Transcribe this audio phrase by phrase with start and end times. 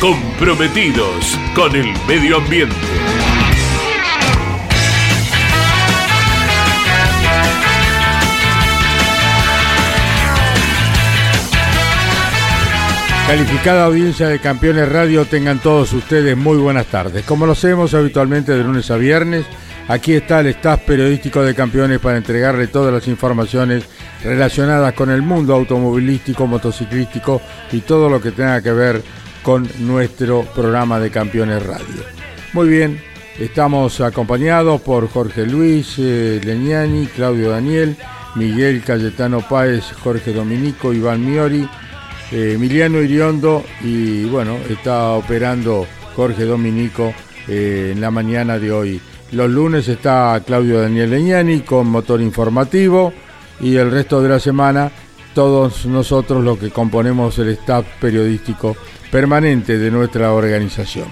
[0.00, 2.76] comprometidos con el medio ambiente.
[13.26, 17.24] Calificada audiencia de Campeones Radio, tengan todos ustedes muy buenas tardes.
[17.24, 19.44] Como lo hacemos habitualmente de lunes a viernes,
[19.88, 23.84] aquí está el staff periodístico de Campeones para entregarle todas las informaciones
[24.22, 29.02] relacionadas con el mundo automovilístico, motociclístico y todo lo que tenga que ver
[29.42, 32.02] con nuestro programa de Campeones Radio.
[32.52, 33.00] Muy bien,
[33.38, 37.96] estamos acompañados por Jorge Luis eh, Leñani, Claudio Daniel,
[38.34, 41.68] Miguel Cayetano Páez, Jorge Dominico, Iván Miori,
[42.30, 47.12] eh, Emiliano Iriondo y bueno, está operando Jorge Dominico
[47.46, 49.00] eh, en la mañana de hoy.
[49.32, 53.12] Los lunes está Claudio Daniel Leñani con motor informativo
[53.60, 54.90] y el resto de la semana
[55.34, 58.76] todos nosotros los que componemos el staff periodístico
[59.10, 61.06] permanente de nuestra organización.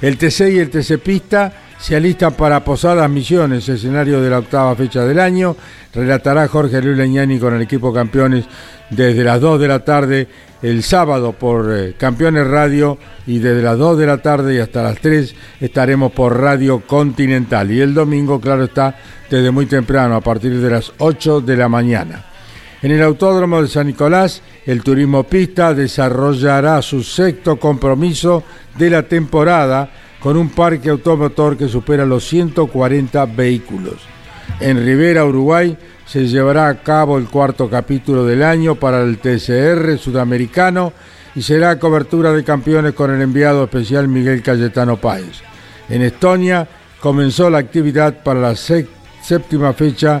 [0.00, 4.74] El TC y el TC Pista se alistan para Posadas Misiones, escenario de la octava
[4.74, 5.56] fecha del año.
[5.92, 8.46] Relatará Jorge Luis Leñani con el equipo campeones
[8.90, 10.28] desde las 2 de la tarde
[10.62, 12.96] el sábado por eh, Campeones Radio
[13.26, 17.70] y desde las 2 de la tarde y hasta las 3 estaremos por Radio Continental.
[17.70, 18.96] Y el domingo, claro está,
[19.28, 22.24] desde muy temprano, a partir de las 8 de la mañana.
[22.84, 28.44] En el Autódromo de San Nicolás, el Turismo Pista desarrollará su sexto compromiso
[28.76, 29.88] de la temporada
[30.20, 33.94] con un parque automotor que supera los 140 vehículos.
[34.60, 39.96] En Rivera, Uruguay, se llevará a cabo el cuarto capítulo del año para el TCR
[39.96, 40.92] sudamericano
[41.34, 45.40] y será cobertura de campeones con el enviado especial Miguel Cayetano Páez.
[45.88, 46.68] En Estonia
[47.00, 50.20] comenzó la actividad para la séptima fecha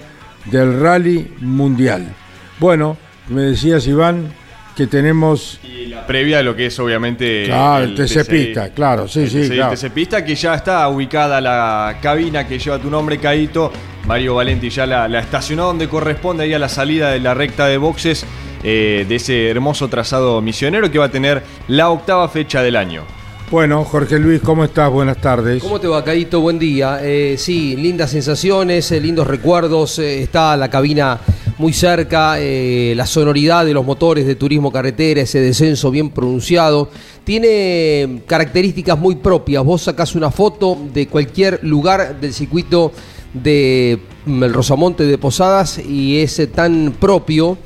[0.50, 2.23] del Rally Mundial.
[2.58, 2.96] Bueno,
[3.28, 4.32] me decías Iván
[4.76, 9.06] que tenemos y la previa de lo que es obviamente claro, el, TC Pista, claro,
[9.06, 9.72] sí, sí, claro.
[9.72, 13.70] El TC Pista que ya está ubicada la cabina que lleva tu nombre, Caito.
[14.06, 17.78] Mario Valenti ya la, estacionó donde corresponde ahí a la salida de la recta de
[17.78, 18.26] boxes
[18.62, 23.04] eh, de ese hermoso trazado misionero que va a tener la octava fecha del año.
[23.50, 24.90] Bueno, Jorge Luis, ¿cómo estás?
[24.90, 25.62] Buenas tardes.
[25.62, 26.40] ¿Cómo te va, Caito?
[26.40, 26.98] Buen día.
[27.02, 29.98] Eh, sí, lindas sensaciones, eh, lindos recuerdos.
[29.98, 31.20] está la cabina
[31.58, 36.88] muy cerca, la sonoridad de los motores de turismo carretera, ese descenso bien pronunciado.
[37.24, 39.64] Tiene características muy propias.
[39.64, 42.92] Vos sacás una foto de cualquier lugar del circuito
[43.34, 47.58] de mm, el Rosamonte de Posadas y ese tan propio.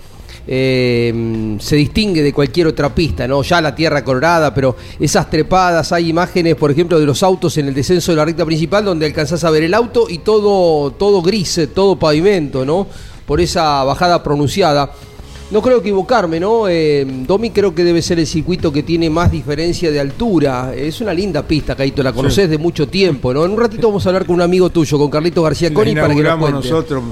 [0.50, 3.42] Eh, se distingue de cualquier otra pista, ¿no?
[3.42, 7.68] Ya la tierra colorada, pero esas trepadas, hay imágenes, por ejemplo, de los autos en
[7.68, 11.20] el descenso de la recta principal donde alcanzás a ver el auto y todo, todo
[11.20, 12.86] gris, todo pavimento, ¿no?
[13.28, 14.90] Por esa bajada pronunciada.
[15.50, 16.66] No creo equivocarme, ¿no?
[16.66, 20.72] Eh, Domi creo que debe ser el circuito que tiene más diferencia de altura.
[20.74, 23.44] Es una linda pista, Caito, la conoces de mucho tiempo, ¿no?
[23.44, 26.14] En un ratito vamos a hablar con un amigo tuyo, con Carlito García Coni, para
[26.14, 27.02] que nos nosotros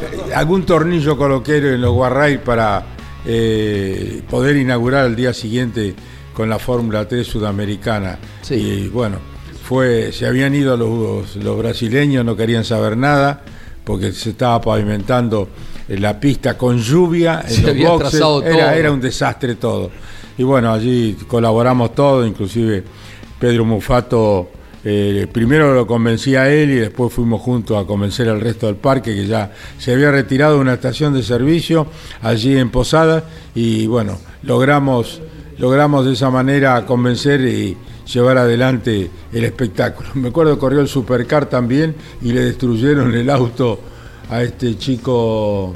[0.00, 2.84] eh, algún tornillo coloquero en los Guarray para
[3.24, 5.94] eh, poder inaugurar el día siguiente
[6.34, 8.18] con la Fórmula 3 sudamericana.
[8.42, 8.54] Sí.
[8.54, 9.18] Y bueno,
[9.62, 13.44] fue, se habían ido los, los brasileños, no querían saber nada
[13.90, 15.48] porque se estaba pavimentando
[15.88, 19.90] la pista con lluvia, en los boxes, era, era un desastre todo.
[20.38, 22.84] Y bueno, allí colaboramos todos, inclusive
[23.40, 24.48] Pedro Mufato,
[24.84, 28.76] eh, primero lo convencí a él y después fuimos juntos a convencer al resto del
[28.76, 31.88] parque que ya se había retirado de una estación de servicio
[32.22, 33.24] allí en Posada
[33.56, 35.20] y bueno, logramos,
[35.58, 37.76] logramos de esa manera convencer y
[38.12, 40.08] llevar adelante el espectáculo.
[40.14, 43.80] Me acuerdo corrió el Supercar también y le destruyeron el auto
[44.30, 45.72] a este chico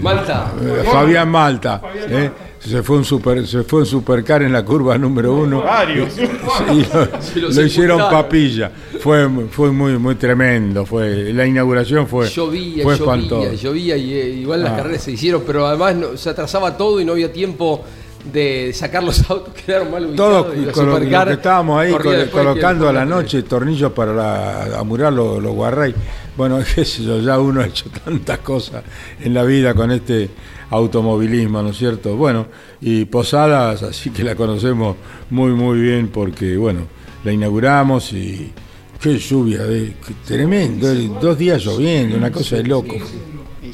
[0.00, 0.52] Malta.
[0.62, 1.82] Eh, Fabián Malta.
[2.08, 2.30] Eh,
[2.60, 5.62] se fue un super, se fue un supercar en la curva número uno.
[5.62, 6.16] Varios.
[6.18, 8.70] Y lo, Se lo lo hicieron papilla.
[9.00, 10.84] Fue, fue muy, muy tremendo.
[10.86, 14.76] Fue, la inauguración fue, Llovía, fue llovía, llovía y eh, igual las Ah.
[14.76, 17.84] carreras se hicieron, pero además no- se atrasaba todo y no había tiempo
[18.32, 20.46] de sacar los autos, quedaron mal ubicados.
[20.46, 23.92] Todos con lo, que estábamos ahí corría col- después colocando que- a la noche tornillos
[23.92, 25.94] para la- amurar los, los guarray.
[26.36, 28.82] Bueno, qué sé yo, ya uno ha hecho tantas cosas
[29.20, 30.28] en la vida con este
[30.70, 32.16] automovilismo, ¿no es cierto?
[32.16, 32.46] Bueno,
[32.80, 34.96] y Posadas, así que la conocemos
[35.30, 36.80] muy, muy bien porque, bueno,
[37.24, 38.52] la inauguramos y
[39.00, 39.94] qué lluvia, qué
[40.26, 42.94] tremendo, dos días lloviendo, una cosa de loco.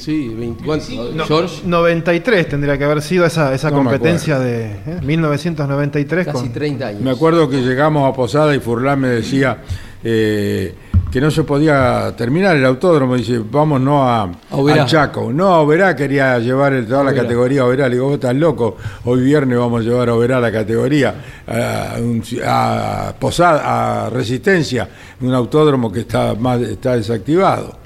[0.02, 0.84] Sí, 20, ¿cuánto?
[1.14, 5.00] No, George, 93 tendría que haber sido esa, esa No competencia de ¿eh?
[5.02, 7.00] 1993 casi con 30 años.
[7.02, 9.58] Me acuerdo que llegamos a Posada y Furlan me decía
[10.02, 10.74] eh,
[11.12, 13.14] que no se podía terminar el autódromo.
[13.16, 15.32] Dice, vamos no a, A Chaco.
[15.32, 17.86] No, a Oberá quería llevar el- toda la categoría a Oberá.
[17.88, 18.76] Le digo, vos estás loco.
[19.04, 21.14] Hoy viernes vamos a llevar a Oberá la categoría.
[21.46, 24.88] A, un- a Posada, a Resistencia,
[25.20, 27.81] un autódromo que está, más, está desactivado.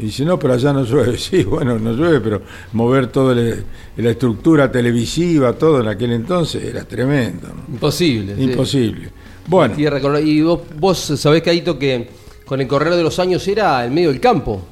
[0.00, 1.18] Y dice, no, pero allá no llueve.
[1.18, 2.42] Sí, bueno, no llueve, pero
[2.72, 3.54] mover toda la,
[3.96, 7.48] la estructura televisiva, todo en aquel entonces era tremendo.
[7.48, 7.74] ¿no?
[7.74, 8.34] Imposible.
[8.34, 8.42] sí.
[8.42, 9.10] Imposible.
[9.46, 10.20] Bueno, Tierra.
[10.20, 12.08] Y vos, vos sabés, Caito, que
[12.46, 14.62] con el correr de los años era el medio del campo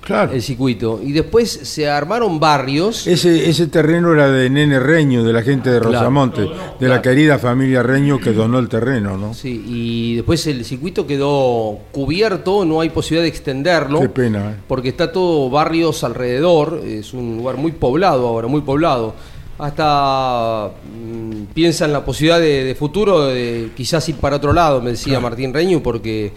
[0.00, 0.32] claro.
[0.32, 1.00] el circuito.
[1.02, 3.06] Y después se armaron barrios.
[3.06, 5.94] Ese, ese terreno era de Nene Reño, de la gente de Claro.
[5.94, 6.48] Rosamonte,
[6.78, 9.34] de la querida familia Reño que donó el terreno, ¿no?
[9.34, 14.00] Sí, y después el circuito quedó cubierto, no hay posibilidad de extenderlo.
[14.00, 14.54] Qué pena, ¿eh?
[14.66, 19.14] Porque está todo barrios alrededor, es un lugar muy poblado ahora, muy poblado.
[19.58, 24.80] Hasta mm, piensa en la posibilidad de, de futuro de quizás ir para otro lado,
[24.80, 26.32] me decía Martín Reño, porque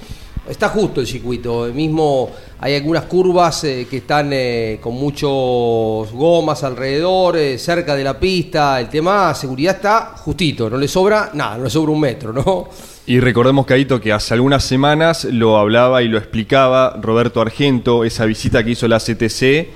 [0.51, 1.71] está justo el circuito.
[1.74, 8.03] Mismo hay algunas curvas eh, que están eh, con muchos gomas alrededor, eh, cerca de
[8.03, 8.80] la pista.
[8.80, 12.68] El tema seguridad está justito, no le sobra nada, no le sobra un metro, ¿no?
[13.07, 18.25] Y recordemos, Caito, que hace algunas semanas lo hablaba y lo explicaba Roberto Argento, esa
[18.25, 19.69] visita que hizo la CTC.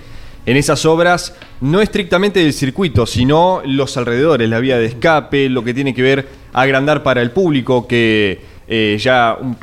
[0.47, 5.63] En esas obras, no estrictamente del circuito, sino los alrededores, la vía de escape, lo
[5.63, 9.57] que tiene que ver agrandar para el público, que eh, ya un-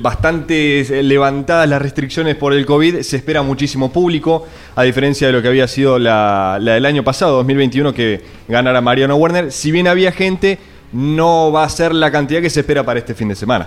[0.00, 4.46] bastante levantadas las restricciones por el COVID, se espera muchísimo público,
[4.76, 8.80] a diferencia de lo que había sido la, la del año pasado, 2021, que ganara
[8.80, 9.50] Mariano Werner.
[9.50, 10.58] Si bien había gente,
[10.92, 13.66] no va a ser la cantidad que se espera para este fin de semana.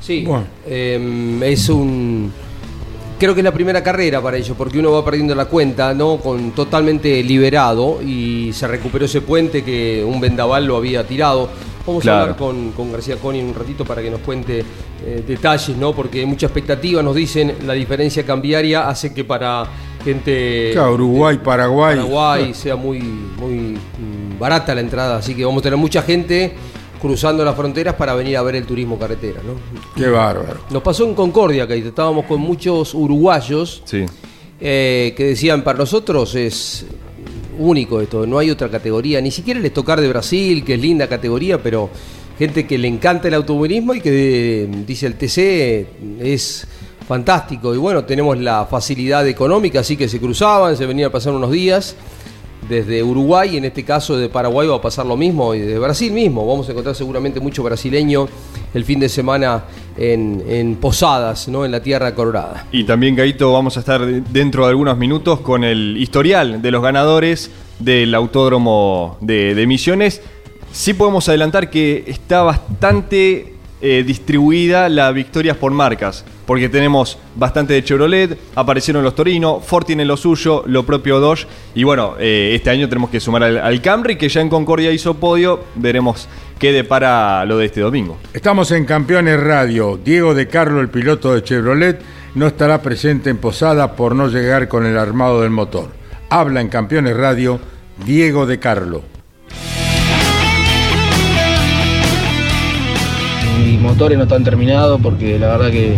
[0.00, 0.46] Sí, Bueno.
[0.66, 2.32] eh, es un...
[3.18, 6.18] Creo que es la primera carrera para ellos, porque uno va perdiendo la cuenta, ¿no?
[6.18, 11.48] Con totalmente liberado y se recuperó ese puente que un vendaval lo había tirado.
[11.86, 12.18] Vamos Claro.
[12.18, 14.64] a hablar con, con García Coni en un ratito para que nos cuente
[15.04, 15.94] eh, detalles, ¿no?
[15.94, 19.66] Porque hay mucha expectativa, nos dicen, la diferencia cambiaria hace que para
[20.04, 20.70] gente...
[20.72, 21.96] Claro, Uruguay, de Paraguay.
[21.96, 26.54] Paraguay sea muy, muy mm, barata la entrada, así que vamos a tener mucha gente
[27.00, 29.52] cruzando las fronteras para venir a ver el turismo carretera, ¿no?
[29.94, 30.60] Qué bárbaro.
[30.70, 34.04] Nos pasó en Concordia, que estábamos con muchos uruguayos Sí.
[34.60, 36.86] eh, que decían, para nosotros es
[37.58, 41.08] único esto, no hay otra categoría, ni siquiera el tocar de Brasil, que es linda
[41.08, 41.90] categoría, pero
[42.38, 45.86] gente que le encanta el automovilismo y que dice el TC
[46.20, 46.66] es
[47.06, 47.74] fantástico.
[47.74, 51.50] Y bueno, tenemos la facilidad económica, así que se cruzaban, se venían a pasar unos
[51.50, 51.96] días
[52.68, 56.12] desde Uruguay, en este caso de Paraguay va a pasar lo mismo, y de Brasil
[56.12, 56.46] mismo.
[56.46, 58.28] Vamos a encontrar seguramente mucho brasileño
[58.74, 59.64] el fin de semana
[59.96, 61.64] en, en Posadas, ¿no?
[61.64, 62.66] en la Tierra Colorada.
[62.72, 66.82] Y también, Gaito, vamos a estar dentro de algunos minutos con el historial de los
[66.82, 70.22] ganadores del autódromo de, de Misiones.
[70.72, 77.74] Sí podemos adelantar que está bastante eh, distribuida las victorias por marcas, porque tenemos bastante
[77.74, 82.52] de Chevrolet, aparecieron los Torino, Ford tiene lo suyo, lo propio Dodge, y bueno, eh,
[82.54, 86.28] este año tenemos que sumar al, al Camry, que ya en Concordia hizo podio, veremos
[86.58, 88.18] qué depara lo de este domingo.
[88.32, 89.98] Estamos en Campeones Radio.
[90.02, 92.00] Diego de Carlo, el piloto de Chevrolet,
[92.34, 95.88] no estará presente en Posada por no llegar con el armado del motor.
[96.30, 97.60] Habla en Campeones Radio
[98.04, 99.15] Diego de Carlo.
[103.86, 105.96] Motores no están terminados porque la verdad que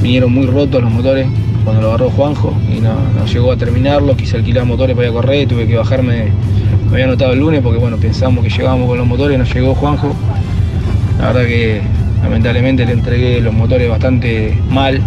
[0.00, 1.26] vinieron muy rotos los motores
[1.64, 4.16] cuando lo agarró Juanjo y no, no llegó a terminarlo.
[4.16, 6.28] Quise alquilar motores para ir a correr, tuve que bajarme,
[6.86, 9.74] me había anotado el lunes porque bueno, pensamos que llegábamos con los motores, no llegó
[9.74, 10.14] Juanjo.
[11.18, 11.82] La verdad que
[12.22, 15.00] lamentablemente le entregué los motores bastante mal,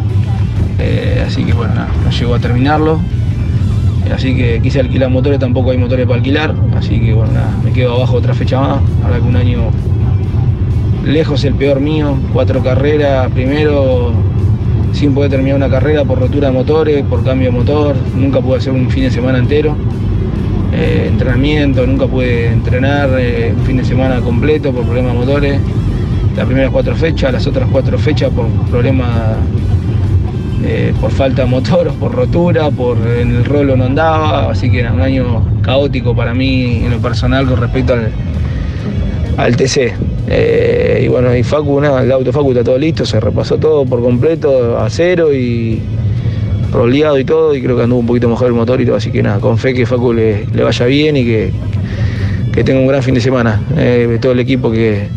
[0.79, 2.99] eh, así que bueno, nada, no llegó a terminarlo.
[4.13, 7.71] Así que quise alquilar motores, tampoco hay motores para alquilar, así que bueno, nada, me
[7.71, 9.69] quedo abajo otra fecha más, ahora que un año
[11.05, 14.13] lejos el peor mío, cuatro carreras, primero
[14.93, 18.57] sin poder terminar una carrera por rotura de motores, por cambio de motor, nunca pude
[18.57, 19.75] hacer un fin de semana entero.
[20.73, 25.59] eh, entrenamiento, nunca pude entrenar eh, un fin de semana completo por problemas motores.
[26.35, 29.09] Las primeras cuatro fechas, las otras cuatro fechas por problemas,
[30.63, 34.79] eh, por falta de motor, por rotura, por en el rolo no andaba, así que
[34.79, 38.11] era un año caótico para mí en lo personal con respecto al,
[39.37, 39.93] al TC.
[40.27, 43.85] Eh, y bueno, y Facu, nada, el auto Facu está todo listo, se repasó todo
[43.85, 45.81] por completo, a cero y
[46.71, 49.11] roleado y todo, y creo que anduvo un poquito mejor el motor y todo, así
[49.11, 51.51] que nada, con fe que Facu le, le vaya bien y que,
[52.53, 53.61] que tenga un gran fin de semana.
[53.77, 55.07] Eh, todo el equipo que,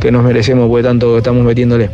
[0.00, 1.90] que nos merecemos, porque tanto estamos metiéndole.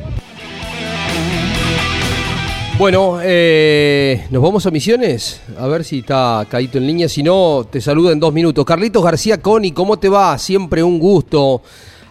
[2.80, 7.66] Bueno, eh, nos vamos a Misiones, a ver si está Caíto en línea, si no,
[7.70, 8.64] te saludo en dos minutos.
[8.64, 10.38] Carlitos García Coni, ¿cómo te va?
[10.38, 11.60] Siempre un gusto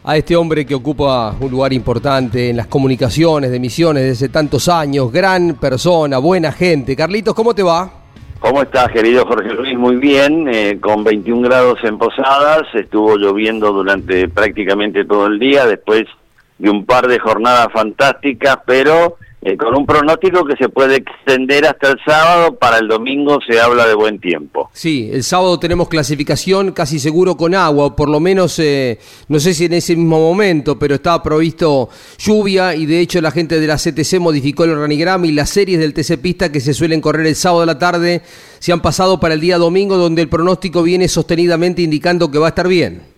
[0.04, 4.70] a este hombre que ocupa un lugar importante en las comunicaciones de Misiones desde tantos
[4.70, 6.96] años, gran persona, buena gente.
[6.96, 7.92] Carlitos, ¿cómo te va?
[8.40, 9.76] ¿Cómo estás, querido Jorge Luis?
[9.76, 15.66] Muy bien, eh, con 21 grados en Posadas, estuvo lloviendo durante prácticamente todo el día,
[15.66, 16.04] después
[16.60, 21.66] de un par de jornadas fantásticas, pero eh, con un pronóstico que se puede extender
[21.66, 24.70] hasta el sábado, para el domingo se habla de buen tiempo.
[24.74, 29.40] Sí, el sábado tenemos clasificación casi seguro con agua, o por lo menos, eh, no
[29.40, 33.60] sé si en ese mismo momento, pero estaba provisto lluvia y de hecho la gente
[33.60, 37.00] de la CTC modificó el organigrama y las series del TC Pista que se suelen
[37.00, 38.22] correr el sábado a la tarde
[38.60, 42.48] se han pasado para el día domingo donde el pronóstico viene sostenidamente indicando que va
[42.48, 43.09] a estar bien.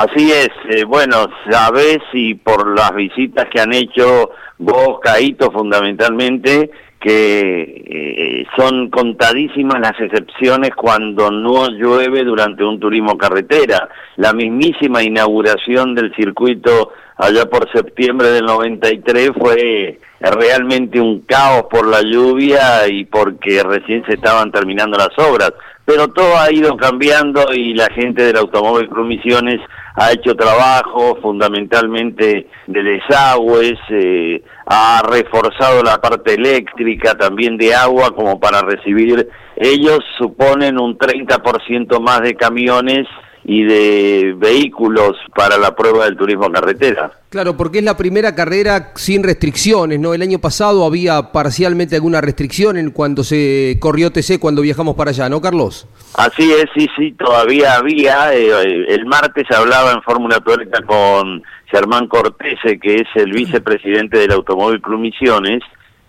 [0.00, 6.70] Así es, eh, bueno, sabes y por las visitas que han hecho vos, Caíto, fundamentalmente,
[6.98, 13.90] que eh, son contadísimas las excepciones cuando no llueve durante un turismo carretera.
[14.16, 21.86] La mismísima inauguración del circuito allá por septiembre del 93 fue realmente un caos por
[21.86, 25.52] la lluvia y porque recién se estaban terminando las obras.
[25.84, 29.60] Pero todo ha ido cambiando y la gente del Automóvil Cruz Misiones
[29.96, 38.10] ha hecho trabajo fundamentalmente de desagües, eh, ha reforzado la parte eléctrica, también de agua,
[38.14, 39.28] como para recibir.
[39.56, 43.06] Ellos suponen un 30% más de camiones
[43.44, 47.12] y de vehículos para la prueba del turismo carretera.
[47.30, 50.14] Claro, porque es la primera carrera sin restricciones, ¿no?
[50.14, 55.10] El año pasado había parcialmente alguna restricción en cuando se corrió TC cuando viajamos para
[55.10, 55.86] allá, ¿no, Carlos?
[56.14, 58.34] Así es, sí, sí, todavía había.
[58.34, 64.32] Eh, el martes hablaba en Fórmula Tuerca con Germán Cortese, que es el vicepresidente del
[64.32, 65.62] Automóvil Club Misiones.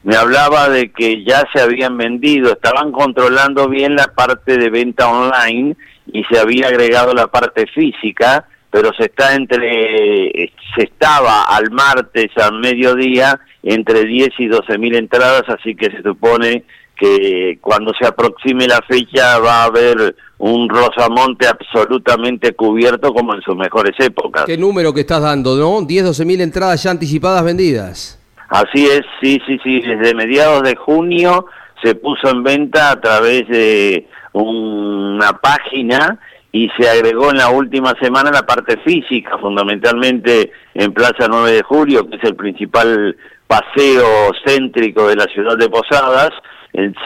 [0.03, 5.07] Me hablaba de que ya se habían vendido, estaban controlando bien la parte de venta
[5.07, 5.75] online
[6.07, 12.29] y se había agregado la parte física, pero se está entre se estaba al martes
[12.37, 16.63] al mediodía entre 10 y 12 mil entradas, así que se supone
[16.97, 23.41] que cuando se aproxime la fecha va a haber un Rosamonte absolutamente cubierto como en
[23.41, 24.45] sus mejores épocas.
[24.45, 25.81] ¿Qué número que estás dando, no?
[25.85, 28.19] 10, 12 mil entradas ya anticipadas vendidas.
[28.49, 31.45] Así es, sí, sí, sí, desde mediados de junio
[31.81, 36.19] se puso en venta a través de una página
[36.51, 41.63] y se agregó en la última semana la parte física, fundamentalmente en Plaza 9 de
[41.63, 43.15] Julio, que es el principal
[43.47, 46.31] paseo céntrico de la ciudad de Posadas.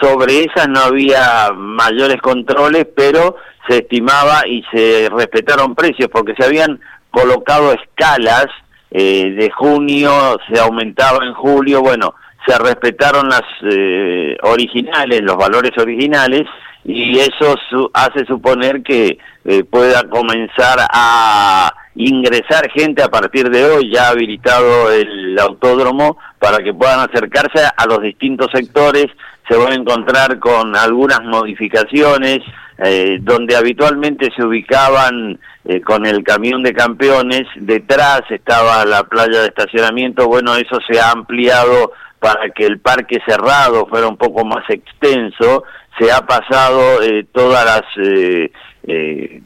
[0.02, 6.46] Sobre esas no había mayores controles, pero se estimaba y se respetaron precios porque se
[6.46, 6.80] habían
[7.10, 8.48] colocado escalas
[8.92, 12.14] eh, de junio, se aumentaba en julio, bueno,
[12.46, 16.44] se respetaron las eh, originales, los valores originales,
[16.86, 17.58] y eso
[17.94, 24.92] hace suponer que eh, pueda comenzar a ingresar gente a partir de hoy, ya habilitado
[24.92, 29.08] el autódromo, para que puedan acercarse a los distintos sectores,
[29.50, 32.40] se van a encontrar con algunas modificaciones,
[32.78, 39.42] eh, donde habitualmente se ubicaban eh, con el camión de campeones, detrás estaba la playa
[39.42, 44.44] de estacionamiento, bueno, eso se ha ampliado para que el parque cerrado fuera un poco
[44.44, 45.64] más extenso,
[45.98, 47.84] se ha pasado eh, todas las...
[47.98, 48.52] Eh,
[48.88, 49.42] eh,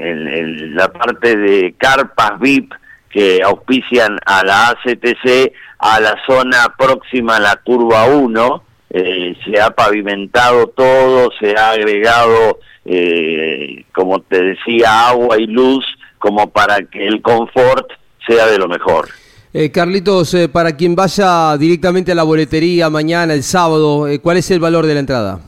[0.00, 2.72] la parte de carpas VIP
[3.10, 9.70] que auspician a la ACTC a la zona próxima a la curva 1, se ha
[9.70, 12.60] pavimentado todo, se ha agregado,
[13.92, 15.84] como te decía, agua y luz
[16.18, 17.90] como para que el confort
[18.26, 19.08] sea de lo mejor.
[19.52, 24.36] Eh, Carlitos, eh, para quien vaya directamente a la boletería mañana, el sábado, eh, ¿cuál
[24.36, 25.40] es el valor de la entrada?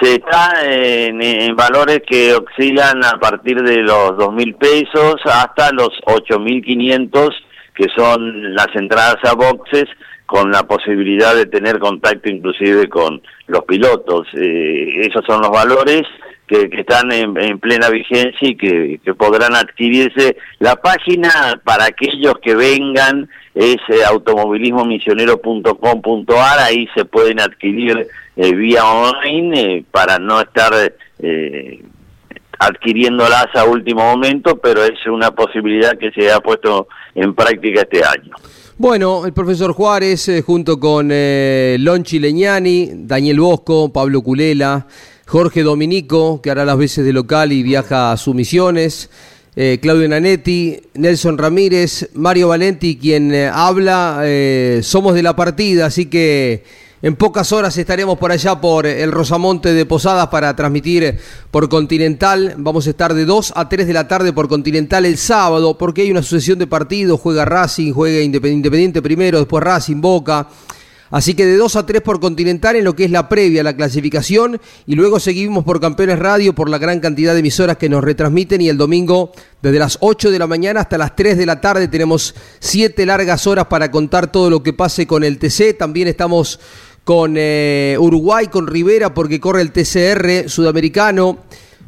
[0.00, 5.90] Se está en, valores que oscilan a partir de los dos mil pesos hasta los
[6.06, 7.30] ocho mil quinientos,
[7.74, 9.84] que son las entradas a boxes,
[10.26, 14.28] con la posibilidad de tener contacto inclusive con los pilotos.
[14.32, 16.02] esos son los valores
[16.50, 20.36] que, están en, en plena vigencia y que, podrán adquirirse.
[20.58, 28.84] La página para aquellos que vengan es eh, automovilismomisionero.com.ar, ahí se pueden adquirir eh, vía
[28.84, 30.72] online eh, para no estar
[31.20, 31.84] eh,
[32.58, 38.02] adquiriéndolas a último momento, pero es una posibilidad que se ha puesto en práctica este
[38.04, 38.34] año.
[38.76, 44.86] Bueno, el profesor Juárez, junto con eh, Lonchi Leñani, Daniel Bosco, Pablo Culela,
[45.30, 49.10] Jorge Dominico, que hará las veces de local y viaja a sus misiones,
[49.54, 55.86] eh, Claudio Nanetti, Nelson Ramírez, Mario Valenti, quien eh, habla, eh, somos de la partida,
[55.86, 56.64] así que
[57.00, 61.20] en pocas horas estaremos por allá por el Rosamonte de Posadas para transmitir
[61.52, 62.56] por Continental.
[62.58, 66.02] Vamos a estar de 2 a 3 de la tarde por Continental el sábado, porque
[66.02, 70.48] hay una sucesión de partidos, juega Racing, juega Independiente primero, después Racing, Boca.
[71.10, 73.74] Así que de 2 a 3 por Continental en lo que es la previa, la
[73.74, 78.04] clasificación, y luego seguimos por Campeones Radio por la gran cantidad de emisoras que nos
[78.04, 81.60] retransmiten y el domingo desde las 8 de la mañana hasta las 3 de la
[81.60, 85.76] tarde tenemos 7 largas horas para contar todo lo que pase con el TC.
[85.76, 86.60] También estamos
[87.04, 91.38] con eh, Uruguay, con Rivera, porque corre el TCR sudamericano.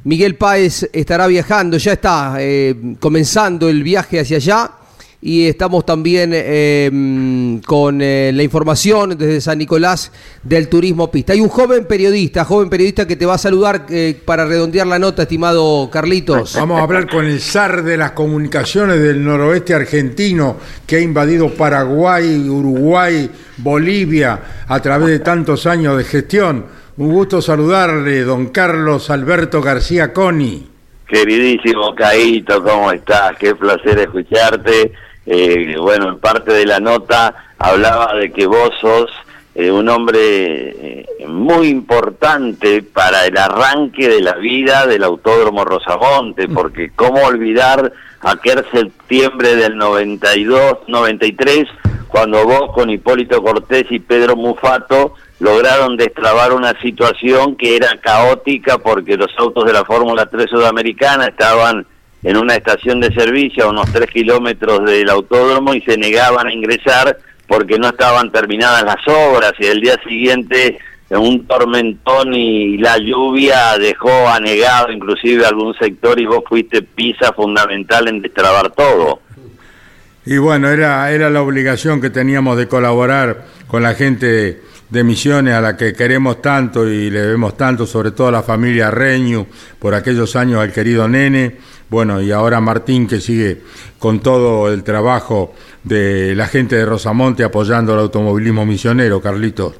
[0.05, 4.71] Miguel Páez estará viajando, ya está eh, comenzando el viaje hacia allá.
[5.25, 10.11] Y estamos también eh, con eh, la información desde San Nicolás
[10.43, 11.33] del Turismo Pista.
[11.33, 14.99] Hay un joven periodista, joven periodista que te va a saludar eh, para redondear la
[14.99, 16.57] nota, estimado Carlitos.
[16.57, 20.57] Vamos a hablar con el zar de las comunicaciones del noroeste argentino
[20.88, 26.67] que ha invadido Paraguay, Uruguay, Bolivia a través de tantos años de gestión.
[26.97, 30.67] Un gusto saludarle, don Carlos Alberto García Coni.
[31.07, 33.37] Queridísimo Caíto, ¿cómo estás?
[33.38, 34.93] Qué placer escucharte.
[35.26, 39.11] Eh, bueno, en parte de la nota hablaba de que vos sos
[39.55, 46.49] eh, un hombre eh, muy importante para el arranque de la vida del Autódromo Rosamonte,
[46.49, 51.69] porque cómo olvidar aquel septiembre del 92, 93,
[52.09, 58.78] cuando vos con Hipólito Cortés y Pedro Mufato lograron destrabar una situación que era caótica
[58.78, 61.87] porque los autos de la Fórmula 3 sudamericana estaban
[62.23, 66.52] en una estación de servicio a unos 3 kilómetros del autódromo y se negaban a
[66.52, 70.78] ingresar porque no estaban terminadas las obras y el día siguiente
[71.11, 78.08] un tormentón y la lluvia dejó anegado inclusive algún sector y vos fuiste pisa fundamental
[78.08, 79.21] en destrabar todo.
[80.25, 85.54] Y bueno, era, era la obligación que teníamos de colaborar con la gente de Misiones
[85.54, 89.47] a la que queremos tanto y le debemos tanto, sobre todo a la familia Reñu,
[89.78, 91.56] por aquellos años al querido nene,
[91.93, 93.61] bueno, y ahora Martín que sigue
[93.99, 95.52] con todo el trabajo
[95.85, 99.78] de la gente de Rosamonte apoyando el automovilismo misionero, Carlitos.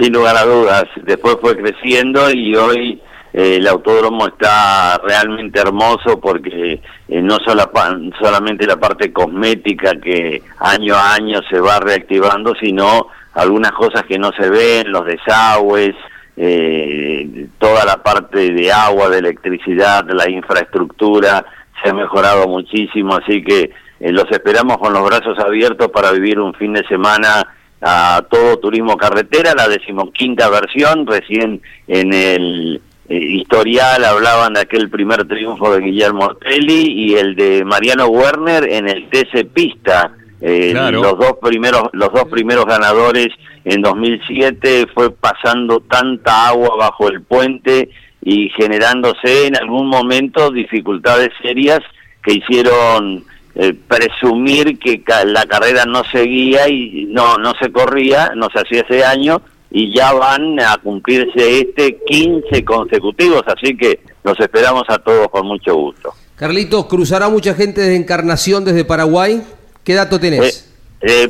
[0.00, 3.00] Sin lugar a dudas, después fue creciendo y hoy
[3.32, 10.96] eh, el autódromo está realmente hermoso porque eh, no solamente la parte cosmética que año
[10.96, 15.94] a año se va reactivando, sino algunas cosas que no se ven, los desagües,
[16.36, 21.44] eh, toda la parte de agua, de electricidad, de la infraestructura,
[21.82, 26.38] se ha mejorado muchísimo, así que eh, los esperamos con los brazos abiertos para vivir
[26.38, 27.46] un fin de semana
[27.80, 34.88] a todo turismo carretera, la decimoquinta versión, recién en el eh, historial hablaban de aquel
[34.88, 40.70] primer triunfo de Guillermo Ortelli y el de Mariano Werner en el TC Pista, eh,
[40.72, 41.02] Claro.
[41.02, 43.28] los dos primeros los dos primeros ganadores
[43.64, 47.90] en 2007 fue pasando tanta agua bajo el puente
[48.24, 51.80] y generándose en algún momento dificultades serias
[52.22, 58.32] que hicieron eh, presumir que ca- la carrera no seguía y no no se corría,
[58.34, 64.00] no se hacía ese año y ya van a cumplirse este 15 consecutivos, así que
[64.22, 66.12] los esperamos a todos con mucho gusto.
[66.36, 69.42] Carlitos, ¿cruzará mucha gente de Encarnación desde Paraguay?
[69.84, 70.66] ¿Qué dato tenés?
[70.68, 70.71] Eh,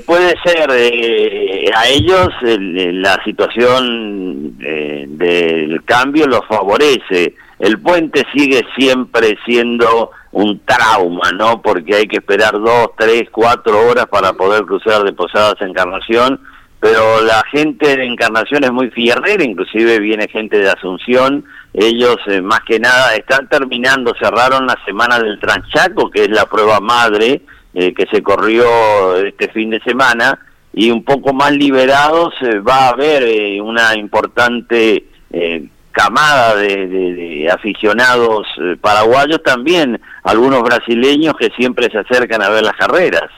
[0.04, 7.34] puede ser, eh, a ellos el- el- la situación eh, del cambio los favorece.
[7.58, 11.62] El puente sigue siempre siendo un trauma, ¿no?
[11.62, 16.40] Porque hay que esperar dos, tres, cuatro horas para poder cruzar de Posadas a Encarnación,
[16.80, 22.40] pero la gente de Encarnación es muy fierrera, inclusive viene gente de Asunción, ellos eh,
[22.42, 27.40] más que nada están terminando, cerraron la semana del Transchaco, que es la prueba madre,
[27.74, 30.38] eh, que se corrió este fin de semana
[30.74, 36.86] y un poco más liberados eh, va a haber eh, una importante eh, camada de,
[36.88, 38.46] de- de aficionados
[38.80, 43.30] paraguayos también algunos brasileños que siempre se acercan a ver las carreras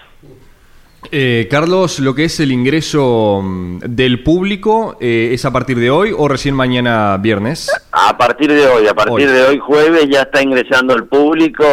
[1.12, 5.90] Eh, Carlos, lo que es el ingreso mm, del público, eh, ¿es a partir de
[5.90, 7.70] hoy o recién mañana viernes?
[7.92, 9.34] A partir de hoy, a partir Hoy.
[9.34, 11.64] de hoy jueves ya está ingresando el público.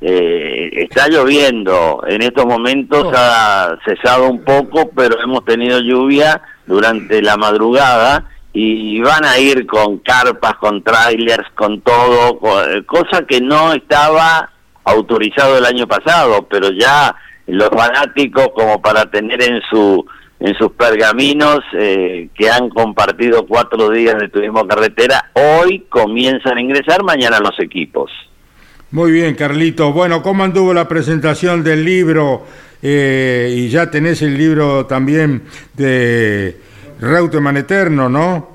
[0.00, 2.02] Eh, está lloviendo.
[2.06, 3.12] En estos momentos Oh.
[3.14, 9.66] ha cesado un poco, pero hemos tenido lluvia durante la madrugada y van a ir
[9.66, 14.50] con carpas, con trailers, con todo, co- cosa que no estaba
[14.84, 17.14] autorizado el año pasado, pero ya
[17.46, 20.04] los fanáticos como para tener en su
[20.42, 26.60] en sus pergaminos eh, que han compartido cuatro días de turismo carretera, hoy comienzan a
[26.62, 28.10] ingresar, mañana los equipos.
[28.92, 29.94] Muy bien, Carlitos.
[29.94, 32.44] Bueno, ¿cómo anduvo la presentación del libro?
[32.82, 35.42] Eh, y ya tenés el libro también
[35.74, 36.56] de
[36.98, 38.49] Reutemann Eterno, ¿no?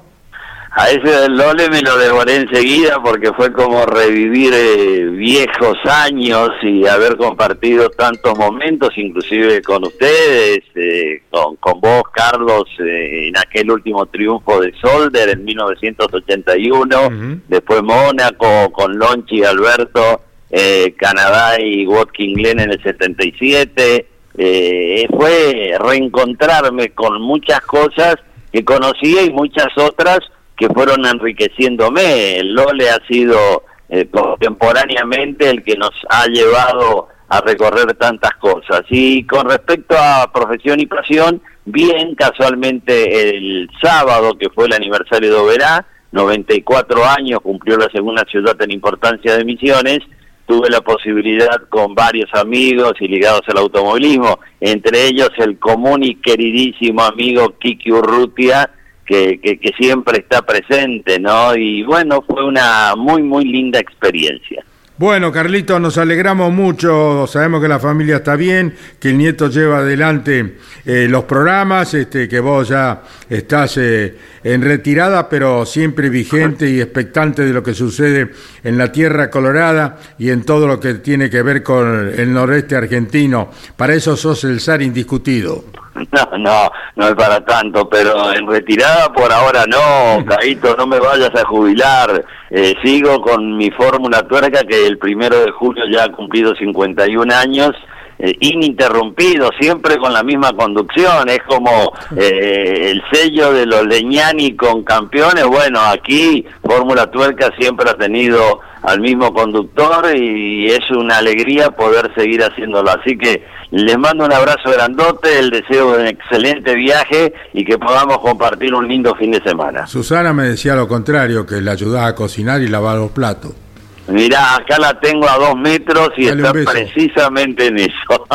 [0.77, 6.49] A ese del Lole me lo devoré enseguida porque fue como revivir eh, viejos años
[6.63, 13.37] y haber compartido tantos momentos, inclusive con ustedes, eh, con, con vos, Carlos, eh, en
[13.37, 17.39] aquel último triunfo de Solder en 1981, Ujú.
[17.47, 24.07] después Mónaco con Lonchi y Alberto, eh, Canadá y Watkins Glen en el 77.
[24.37, 28.15] Eh, fue reencontrarme con muchas cosas
[28.51, 30.19] que conocía y muchas otras
[30.57, 32.39] que fueron enriqueciéndome.
[32.39, 38.81] El Lole ha sido eh, contemporáneamente el que nos ha llevado a recorrer tantas cosas.
[38.89, 45.31] Y con respecto a profesión y pasión, bien, casualmente el sábado, que fue el aniversario
[45.31, 49.99] de Oberá, 94 años, cumplió la segunda ciudad en importancia de Misiones,
[50.45, 56.15] tuve la posibilidad con varios amigos y ligados al automovilismo, entre ellos el común y
[56.15, 58.69] queridísimo amigo Kiki Urrutia,
[59.05, 61.55] que, que, que siempre está presente, ¿no?
[61.55, 64.63] Y bueno, fue una muy, muy linda experiencia.
[64.97, 69.79] Bueno, Carlitos, nos alegramos mucho, sabemos que la familia está bien, que el nieto lleva
[69.79, 74.15] adelante eh, los programas, este, que vos ya estás eh,
[74.45, 78.29] en retirada, pero siempre vigente y expectante de lo que sucede
[78.63, 82.75] en la Tierra Colorada y en todo lo que tiene que ver con el noreste
[82.75, 83.49] argentino.
[83.75, 85.65] Para eso sos el zar indiscutido.
[85.95, 90.99] No, no, no es para tanto, pero en retirada por ahora no, Caíto, no me
[90.99, 92.25] vayas a jubilar.
[92.49, 97.33] Eh, sigo con mi fórmula tuerca que el primero de julio ya ha cumplido 51
[97.33, 97.71] años.
[98.19, 104.55] Eh, ininterrumpido, siempre con la misma conducción, es como eh, el sello de los Leñani
[104.55, 111.17] con campeones, bueno, aquí Fórmula Tuerca siempre ha tenido al mismo conductor y es una
[111.17, 116.07] alegría poder seguir haciéndolo, así que les mando un abrazo grandote, el deseo de un
[116.07, 119.87] excelente viaje y que podamos compartir un lindo fin de semana.
[119.87, 123.64] Susana me decía lo contrario, que le ayudaba a cocinar y lavar los platos.
[124.07, 128.27] Mirá, acá la tengo a dos metros y Dale está precisamente en eso.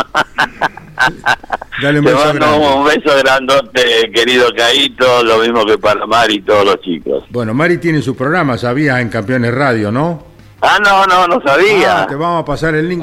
[1.83, 2.67] Dale un Te beso mando grande.
[2.75, 7.25] un beso grandote, querido Caíto, lo mismo que para Mar y todos los chicos.
[7.31, 10.31] Bueno, Mari tiene su programa, sabías, en Campeones Radio, ¿no?
[10.63, 12.03] Ah, no, no, no sabía.
[12.03, 13.03] Ah, te vamos a pasar el link.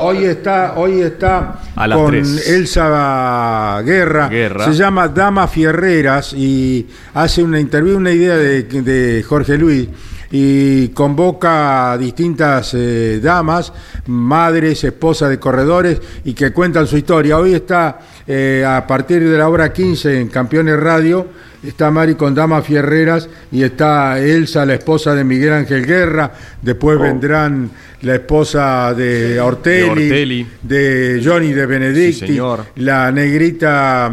[0.00, 2.14] Hoy, está, hoy está A las con.
[2.14, 4.28] Elsa Guerra.
[4.28, 4.64] Guerra.
[4.66, 9.88] Se llama Dama Fierreras y hace una interview, una idea de, de Jorge Luis
[10.30, 13.72] y convoca a distintas eh, damas,
[14.06, 17.38] madres, esposas de corredores y que cuentan su historia.
[17.38, 21.26] Hoy está eh, a partir de la hora 15 en Campeones Radio.
[21.62, 26.32] Está Mari con Dama Fierreras y está Elsa, la esposa de Miguel Ángel Guerra.
[26.62, 27.70] Después vendrán
[28.02, 30.46] la esposa de Ortelli, De Ortelli.
[30.62, 32.40] de Johnny de Benedicti, Sí,
[32.76, 34.10] la negrita.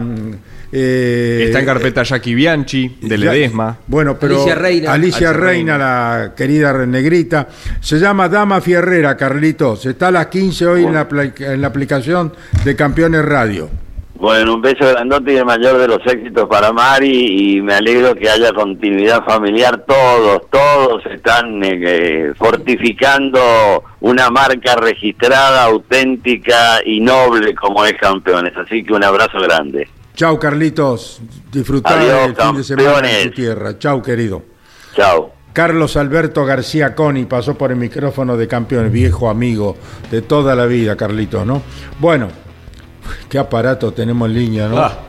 [0.72, 3.78] Eh, Está en carpeta Jackie Bianchi, de ya- Ledesma.
[3.88, 4.94] Bueno, pero Alicia Reina.
[4.94, 7.48] Alicia Alicia Reina, la querida negrita.
[7.80, 9.86] Se llama Dama Fierrera, Carlitos.
[9.86, 11.08] Está a las 15 hoy en la,
[11.40, 13.70] en la aplicación de Campeones Radio.
[14.20, 18.16] Bueno, un beso grandote y el mayor de los éxitos para Mari y me alegro
[18.16, 19.84] que haya continuidad familiar.
[19.88, 28.54] Todos, todos están eh, eh, fortificando una marca registrada, auténtica y noble como es Campeones.
[28.58, 29.88] Así que un abrazo grande.
[30.18, 31.22] Chau, Carlitos.
[31.52, 33.78] Disfrutar Adiós, el fin de semana en tu tierra.
[33.78, 34.42] Chau, querido.
[34.96, 35.32] Chao.
[35.54, 39.78] Carlos Alberto García Coni pasó por el micrófono de campeones, viejo amigo
[40.10, 41.62] de toda la vida, Carlitos, ¿no?
[42.00, 42.30] Bueno,
[43.30, 44.80] qué aparato tenemos en línea, ¿no?
[44.80, 45.00] Ah.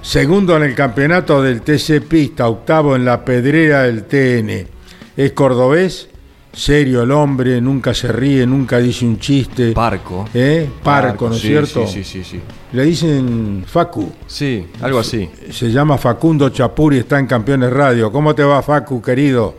[0.00, 4.66] Segundo en el campeonato del TC Pista, octavo en la pedrera del TN.
[5.14, 6.08] Es cordobés,
[6.54, 9.72] serio el hombre, nunca se ríe, nunca dice un chiste.
[9.72, 10.26] Parco.
[10.32, 10.68] ¿Eh?
[10.82, 11.86] Parco, ¿no es sí, cierto?
[11.86, 12.40] Sí, sí, sí, sí.
[12.72, 14.12] Le dicen Facu.
[14.26, 15.28] Sí, algo así.
[15.50, 18.10] Se llama Facundo Chapuri, está en Campeones Radio.
[18.10, 19.54] ¿Cómo te va, Facu, querido?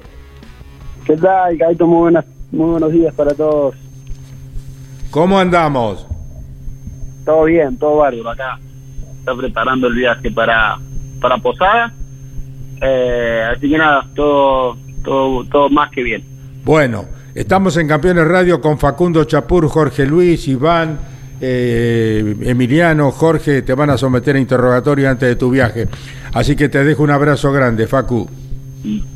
[1.06, 1.86] ¿Qué tal, Caito?
[1.86, 3.76] Muy, buenas, muy buenos días para todos.
[5.12, 6.08] ¿Cómo andamos?
[7.26, 8.60] Todo bien, todo bárbaro acá.
[9.20, 10.78] está preparando el viaje para,
[11.22, 11.94] para Posada.
[12.82, 16.35] Eh, así que nada, todo, todo, todo más que bien.
[16.66, 20.98] Bueno, estamos en Campeones Radio con Facundo Chapur, Jorge Luis, Iván,
[21.40, 25.88] eh, Emiliano, Jorge, te van a someter a interrogatorio antes de tu viaje.
[26.34, 28.28] Así que te dejo un abrazo grande, Facu.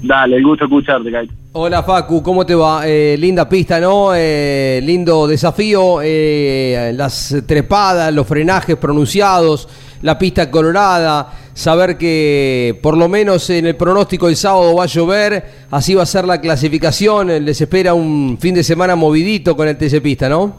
[0.03, 1.33] Dale, el gusto escucharte, Caito.
[1.53, 2.87] Hola Facu, ¿cómo te va?
[2.87, 4.11] Eh, linda pista, ¿no?
[4.13, 9.67] Eh, lindo desafío, eh, las trepadas, los frenajes pronunciados,
[10.03, 14.87] la pista colorada, saber que por lo menos en el pronóstico el sábado va a
[14.87, 19.67] llover, así va a ser la clasificación, les espera un fin de semana movidito con
[19.67, 20.55] el TC Pista, ¿no?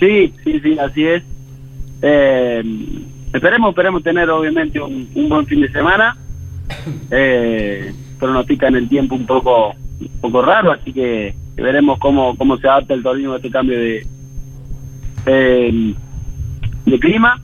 [0.00, 1.22] Sí, sí, sí, así es.
[2.00, 2.62] Eh,
[3.34, 6.16] esperemos, esperemos tener obviamente un, un buen fin de semana.
[7.10, 12.66] Eh, pronostican el tiempo un poco un poco raro, así que veremos cómo, cómo se
[12.66, 14.06] adapta el torneo a este cambio de,
[15.26, 15.94] eh,
[16.86, 17.43] de clima.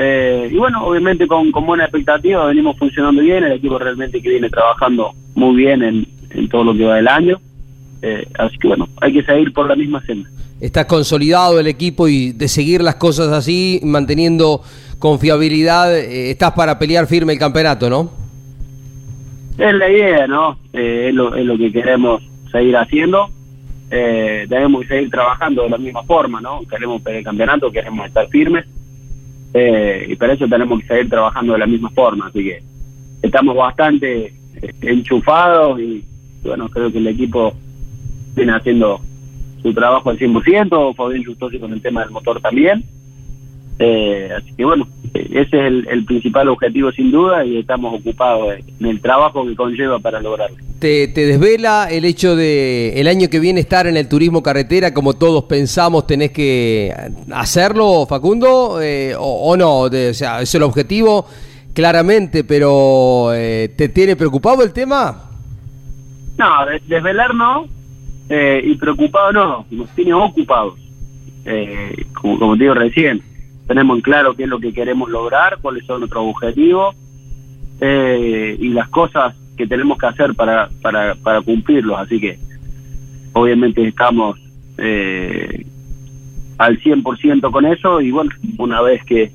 [0.00, 4.30] Eh, y bueno, obviamente con, con buena expectativa, venimos funcionando bien, el equipo realmente que
[4.30, 7.40] viene trabajando muy bien en, en todo lo que va del año.
[8.00, 10.30] Eh, así que bueno, hay que seguir por la misma senda.
[10.60, 14.62] Está consolidado el equipo y de seguir las cosas así, manteniendo
[15.00, 18.12] confiabilidad, eh, estás para pelear firme el campeonato, ¿no?
[19.58, 20.58] Es la idea, ¿no?
[20.72, 23.30] Eh, es, lo, es lo que queremos seguir haciendo.
[23.90, 26.60] Eh, debemos seguir trabajando de la misma forma, ¿no?
[26.70, 28.64] Queremos pelear el campeonato, queremos estar firmes.
[29.54, 32.26] Eh, y para eso tenemos que seguir trabajando de la misma forma.
[32.26, 32.62] Así que
[33.22, 36.04] estamos bastante eh, enchufados y,
[36.42, 37.54] bueno, creo que el equipo
[38.34, 39.00] viene haciendo
[39.62, 40.94] su trabajo al 100%.
[40.94, 42.84] Fabián Justosi con el tema del motor también.
[43.80, 48.54] Eh, así que bueno, ese es el, el principal objetivo sin duda y estamos ocupados
[48.80, 50.56] en el trabajo que conlleva para lograrlo.
[50.80, 54.92] ¿Te, te desvela el hecho de el año que viene estar en el turismo carretera
[54.94, 56.92] como todos pensamos tenés que
[57.32, 58.80] hacerlo, Facundo?
[58.82, 59.88] Eh, o, o no?
[59.88, 61.26] De- o sea, es el objetivo
[61.72, 65.22] claramente, pero eh, ¿te tiene preocupado el tema?
[66.36, 67.66] No, des- desvelar no,
[68.28, 70.74] eh, y preocupado no, nos tiene ocupados.
[71.44, 73.22] Eh, como, como te digo recién,
[73.68, 76.96] tenemos en claro qué es lo que queremos lograr, cuáles son nuestros objetivos
[77.80, 81.98] eh, y las cosas que tenemos que hacer para, para, para cumplirlos.
[82.00, 82.38] Así que
[83.34, 84.38] obviamente estamos
[84.78, 85.66] eh,
[86.56, 89.30] al 100% con eso y bueno, una vez que,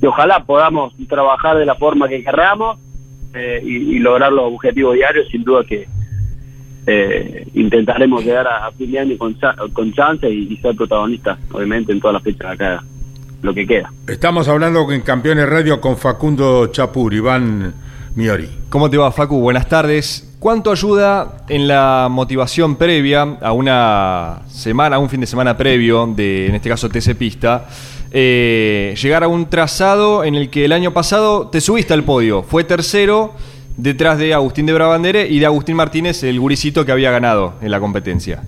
[0.00, 2.78] que ojalá podamos trabajar de la forma que querramos
[3.32, 5.86] eh, y, lograr los objetivos diarios, sin duda que
[6.86, 9.36] eh, intentaremos llegar a, fin de año con,
[9.72, 12.82] con chance y, ser protagonistas, obviamente, en todas las fechas acá,
[13.42, 13.92] lo que queda.
[14.08, 17.74] Estamos hablando en Campeones Radio con Facundo Chapur, Iván
[18.14, 18.48] Miori.
[18.68, 19.40] ¿Cómo te va, Facu?
[19.40, 20.34] Buenas tardes.
[20.38, 26.06] ¿Cuánto ayuda en la motivación previa a una semana, a un fin de semana previo
[26.06, 27.66] de, en este caso, TC Pista,
[28.10, 32.42] eh, llegar a un trazado en el que el año pasado te subiste al podio?
[32.42, 33.34] Fue tercero
[33.76, 37.70] detrás de Agustín de Brabandere y de Agustín Martínez, el gurisito que había ganado en
[37.70, 38.42] la competencia.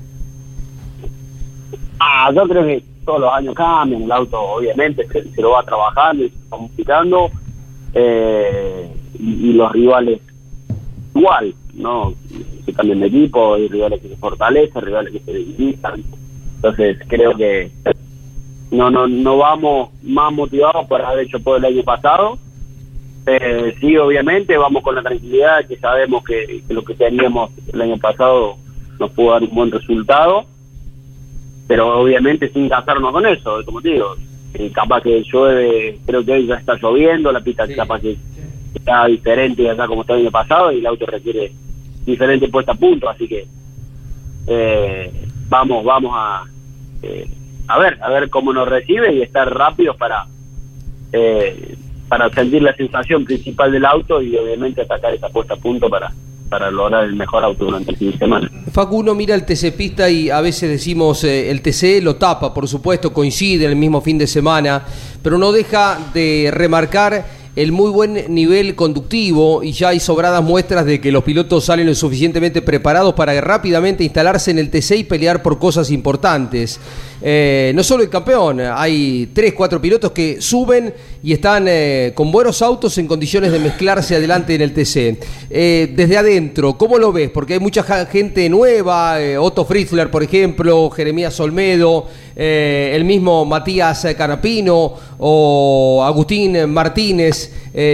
[2.01, 6.25] Ah, yo creo que todos los años cambian, el auto obviamente se, lo va trabajando
[6.25, 7.31] y se va modificando,
[7.95, 8.87] eh,
[9.19, 10.21] y, y los rivales
[11.15, 12.13] igual, ¿no?
[12.67, 16.05] Se cambian de equipo, hay rivales que se fortalecen, rivales que se debilitan,
[16.57, 17.71] entonces creo que
[18.71, 22.39] no no no vamos más motivados por haber hecho todo el año pasado,
[23.31, 27.81] Eh, sí, obviamente, vamos con la tranquilidad que sabemos que, que lo que teníamos el
[27.83, 28.57] año pasado
[28.99, 30.47] nos pudo dar un buen resultado,
[31.69, 34.17] pero obviamente sin casarnos con eso, como te digo,
[34.55, 38.17] eh, capaz que llueve, creo que hoy ya está lloviendo, la pista capaz que
[38.75, 41.53] está diferente acá como está el año pasado y el auto requiere
[42.05, 43.47] diferente puesta a punto, así que
[44.47, 45.13] eh,
[45.49, 46.45] vamos, vamos a
[47.03, 47.29] eh,
[47.69, 50.27] a ver, a ver cómo nos recibe y estar rápidos para
[51.13, 51.77] eh,
[52.09, 56.11] para sentir la sensación principal del auto y obviamente atacar esa puesta a punto para,
[56.49, 58.51] para lograr el mejor auto durante el fin de semana.
[58.73, 62.53] Facu, uno mira el TC Pista y a veces decimos eh, el TC lo tapa,
[62.55, 64.85] por supuesto, coincide el mismo fin de semana,
[65.23, 70.85] pero no deja de remarcar el muy buen nivel conductivo y ya hay sobradas muestras
[70.85, 75.05] de que los pilotos salen lo suficientemente preparados para rápidamente instalarse en el TC y
[75.05, 76.79] pelear por cosas importantes.
[77.21, 82.31] Eh, no solo el campeón, hay tres, cuatro pilotos que suben y están eh, con
[82.31, 85.19] buenos autos en condiciones de mezclarse adelante en el TC.
[85.51, 87.31] Eh, desde adentro, ¿cómo lo ves?
[87.31, 94.07] Porque hay mucha gente nueva, eh, Otto Fritzler, por ejemplo, Jeremías Olmedo, el mismo Matías
[94.17, 97.53] Canapino o Agustín Martínez,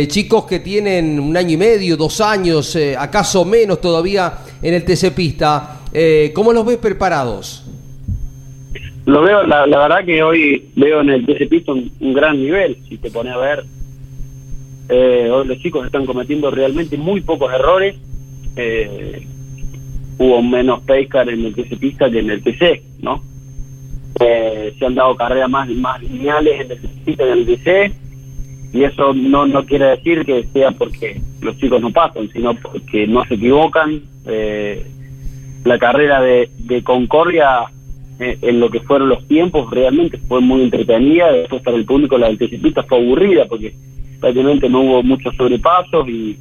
[0.09, 5.13] chicos que tienen un año y medio, dos años, acaso menos todavía en el TC
[5.13, 5.81] Pista.
[6.35, 7.64] ¿Cómo los ves preparados?
[9.07, 12.79] Lo veo, la, la verdad que hoy veo en el TC Pistons un, gran nivel,
[12.89, 13.65] si te pones a ver.
[14.89, 17.97] Eh, hoy los chicos están cometiendo realmente muy pocos errores.
[18.57, 19.27] Eh,
[20.19, 23.23] hubo menos Pacecar en el TC que en el TC, ¿no?
[24.21, 28.05] Eh, se han dado carreras más, más lineales en el TC que en el TC
[28.75, 33.07] y eso no, no quiere decir que sea porque los chicos no pasan, sino porque
[33.07, 34.03] no se equivocan.
[34.27, 34.85] Eh,
[35.65, 37.67] la carrera de, de Concordia
[38.21, 42.17] eh, en lo que fueron los tiempos realmente fue muy entretenida, después para el público
[42.17, 43.75] la del TC fue aburrida porque
[44.21, 46.39] prácticamente no hubo muchos sobrepasos y,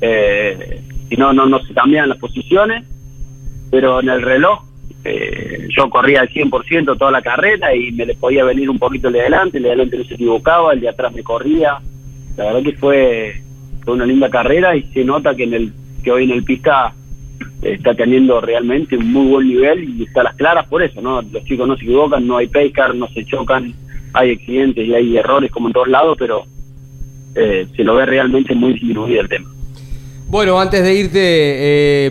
[0.00, 2.84] eh, y no, no, no se cambian las posiciones,
[3.70, 4.64] pero en el reloj
[5.04, 9.08] eh, yo corría al 100% toda la carrera y me le podía venir un poquito
[9.08, 11.78] el de adelante, el de adelante no se equivocaba, el de atrás me corría,
[12.36, 13.42] la verdad que fue,
[13.84, 15.72] fue una linda carrera y se nota que en el
[16.02, 16.94] que hoy en el pista
[17.62, 21.22] está teniendo realmente un muy buen nivel y está a las claras por eso, ¿no?
[21.22, 23.74] Los chicos no se equivocan, no hay paycar, no se chocan,
[24.12, 26.44] hay accidentes y hay errores como en todos lados, pero
[27.34, 29.50] eh, se lo ve realmente muy disminuido el tema.
[30.28, 32.10] Bueno, antes de irte, eh,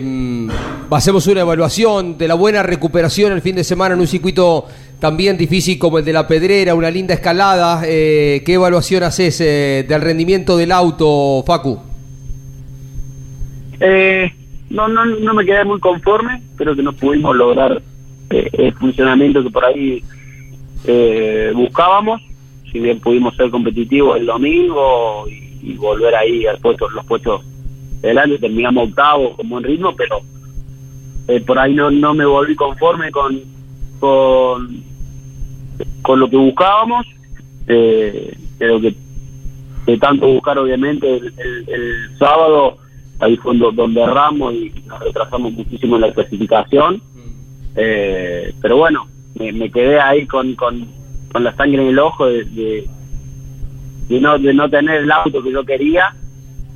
[0.90, 4.66] hacemos una evaluación de la buena recuperación el fin de semana en un circuito
[4.98, 7.82] también difícil como el de la Pedrera, una linda escalada.
[7.86, 11.78] Eh, ¿Qué evaluación haces eh, del rendimiento del auto, Facu?
[13.80, 14.32] Eh,
[14.70, 17.80] no, no, no me quedé muy conforme, pero que no pudimos lograr
[18.30, 20.02] eh, el funcionamiento que por ahí
[20.84, 22.20] eh, buscábamos.
[22.70, 27.42] Si bien pudimos ser competitivos el domingo y, y volver ahí al puesto, los puestos
[28.02, 30.20] delante, terminamos octavo con buen ritmo, pero
[31.28, 33.40] eh, por ahí no, no me volví conforme con,
[34.00, 34.82] con,
[36.02, 37.06] con lo que buscábamos.
[37.68, 38.94] Eh, creo que
[39.86, 42.78] de tanto buscar obviamente el, el- el sábado
[43.20, 47.00] ahí fue do- donde erramos y nos retrasamos muchísimo en la clasificación.
[47.76, 49.06] Eh, pero bueno
[49.38, 50.86] me, me quedé ahí con, con,
[51.32, 52.44] con la sangre en el ojo de,
[54.08, 56.14] de, no de no tener el auto que yo quería.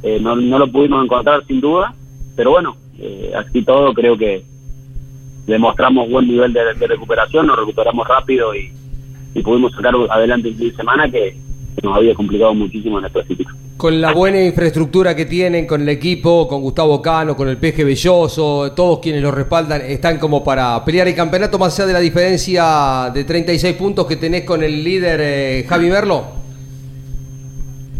[0.02, 1.94] Eh, no, no lo pudimos encontrar sin duda.
[2.36, 4.44] Pero bueno eh, así todo creo que
[5.46, 8.70] demostramos buen nivel de, de recuperación nos recuperamos rápido y,
[9.34, 11.36] y pudimos sacar adelante el fin de semana que
[11.82, 15.88] nos había complicado muchísimo en el clasificación Con la buena infraestructura que tienen, con el
[15.88, 20.84] equipo, con Gustavo Cano, con el Peje Belloso, todos quienes lo respaldan, están como para
[20.84, 24.82] pelear el campeonato, más allá de la diferencia de 36 puntos que tenés con el
[24.84, 26.24] líder eh, Javi Merlo.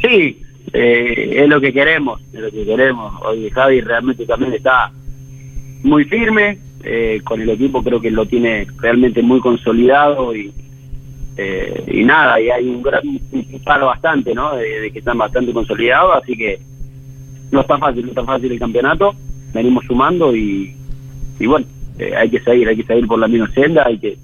[0.00, 3.12] Sí, eh, es lo que queremos, es lo que queremos.
[3.22, 4.90] Hoy Javi realmente también está
[5.82, 10.52] muy firme, eh, con el equipo creo que lo tiene realmente muy consolidado y,
[11.36, 13.02] eh, y nada, y hay un gran
[13.64, 14.56] bastante, ¿no?
[14.56, 16.58] De, de que están bastante consolidados, así que
[17.50, 19.14] no está fácil, no está fácil el campeonato,
[19.52, 20.74] venimos sumando y,
[21.38, 21.66] y bueno,
[21.98, 24.16] eh, hay que seguir, hay que seguir por la misma senda, hay que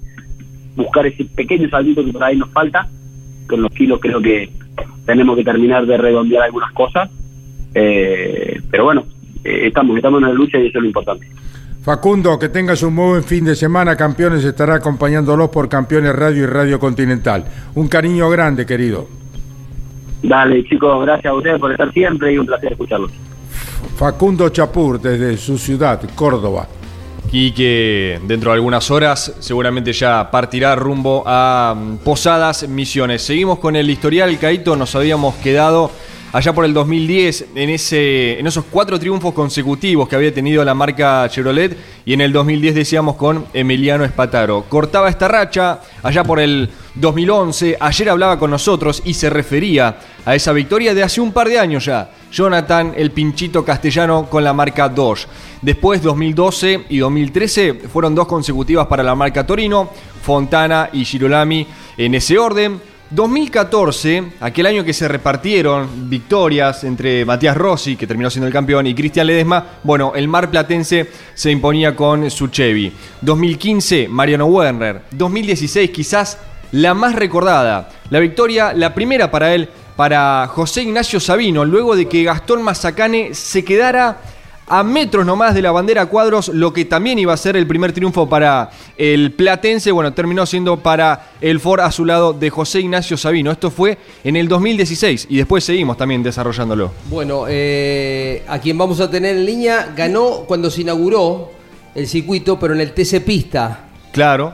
[0.75, 2.87] buscar ese pequeño saltito que por ahí nos falta,
[3.47, 4.49] con los kilos creo que
[5.05, 7.09] tenemos que terminar de redondear algunas cosas,
[7.73, 9.05] eh, pero bueno,
[9.43, 11.27] eh, estamos, estamos en la lucha y eso es lo importante.
[11.87, 13.95] Facundo, que tengas un muy buen fin de semana.
[13.95, 17.45] Campeones estará acompañándolos por Campeones Radio y Radio Continental.
[17.75, 19.07] Un cariño grande, querido.
[20.21, 23.13] Dale, chicos, gracias a ustedes por estar siempre y un placer escucharlos.
[23.95, 26.67] Facundo Chapur, desde su ciudad, Córdoba.
[27.31, 33.21] y que dentro de algunas horas seguramente ya partirá rumbo a mm, Posadas Misiones.
[33.21, 35.89] Seguimos con el historial, Caito, nos habíamos quedado
[36.37, 40.75] allá por el 2010 en, ese, en esos cuatro triunfos consecutivos que había tenido la
[40.75, 44.65] marca Chevrolet y en el 2010 decíamos con Emiliano Espataro.
[44.69, 50.35] Cortaba esta racha allá por el 2011, ayer hablaba con nosotros y se refería a
[50.35, 52.11] esa victoria de hace un par de años ya.
[52.31, 55.25] Jonathan, el pinchito castellano con la marca Dodge.
[55.63, 59.89] Después 2012 y 2013 fueron dos consecutivas para la marca Torino,
[60.21, 61.65] Fontana y Girolami
[61.97, 62.79] en ese orden.
[63.09, 68.85] 2014, aquel año que se repartieron victorias entre Matías Rossi, que terminó siendo el campeón,
[68.85, 72.91] y Cristian Ledesma, bueno, el Mar Platense se imponía con su Chevy.
[73.21, 75.03] 2015, Mariano Werner.
[75.11, 76.37] 2016, quizás
[76.73, 77.89] la más recordada.
[78.09, 83.33] La victoria, la primera para él, para José Ignacio Sabino, luego de que Gastón Mazacane
[83.33, 84.17] se quedara
[84.69, 87.93] a metros nomás de la bandera cuadros, lo que también iba a ser el primer
[87.93, 92.81] triunfo para el Platense, bueno, terminó siendo para el Ford a su lado de José
[92.81, 93.49] Ignacio Sabino.
[93.51, 96.91] Esto fue en el 2016 y después seguimos también desarrollándolo.
[97.09, 101.51] Bueno, eh, a quien vamos a tener en línea ganó cuando se inauguró
[101.95, 103.85] el circuito, pero en el TC Pista.
[104.11, 104.53] Claro,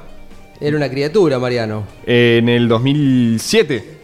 [0.61, 1.83] Era una criatura, Mariano.
[2.05, 4.02] en el 2007.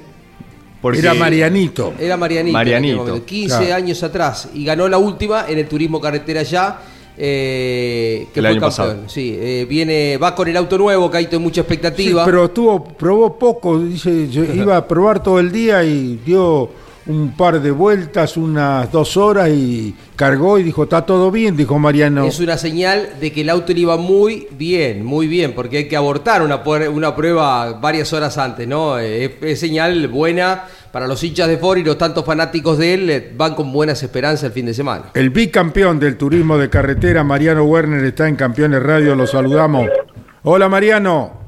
[0.81, 1.93] Porque- Era Marianito.
[1.99, 2.53] Era Marianito.
[2.53, 3.75] Marianito, aquel momento, 15 claro.
[3.75, 4.49] años atrás.
[4.53, 6.79] Y ganó la última en el turismo carretera ya.
[7.21, 8.69] eh, que El fue año campeón.
[8.95, 9.09] pasado.
[9.09, 12.23] Sí, eh, viene, va con el auto nuevo, Caito, hay mucha Sí, expectativa.
[12.23, 16.69] pero estuvo, probó poco, dice, yo iba a probar todo el día y dio
[17.09, 21.79] un par de vueltas, unas dos horas y cargó y dijo, está todo bien, dijo
[21.79, 22.23] Mariano.
[22.23, 25.87] Es una señal de que el auto le iba muy bien, muy bien, porque hay
[25.87, 28.99] que abortar una, una prueba varias horas antes, ¿no?
[28.99, 32.93] Eh, Es, es señal buena para los hinchas de Ford y los tantos fanáticos de
[32.93, 35.05] él eh, van con buenas esperanzas el fin de semana.
[35.15, 39.87] El bicampeón del turismo de carretera, Mariano Werner, está en Campeones Radio, lo saludamos.
[40.43, 41.39] Hola Mariano.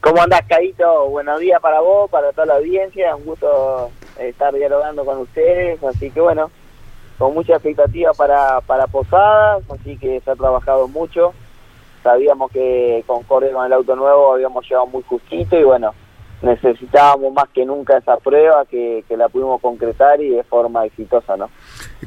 [0.00, 1.08] ¿Cómo andás, Caito?
[1.08, 3.14] Buenos días para vos, para toda la audiencia.
[3.14, 5.82] Un gusto estar dialogando con ustedes.
[5.82, 6.50] Así que bueno,
[7.18, 9.62] con mucha expectativa para, para Posadas.
[9.70, 11.32] Así que se ha trabajado mucho.
[12.02, 15.94] Sabíamos que Concordia con el auto nuevo habíamos llegado muy justito y bueno,
[16.42, 21.36] necesitábamos más que nunca esa prueba que, que la pudimos concretar y de forma exitosa,
[21.36, 21.48] ¿no?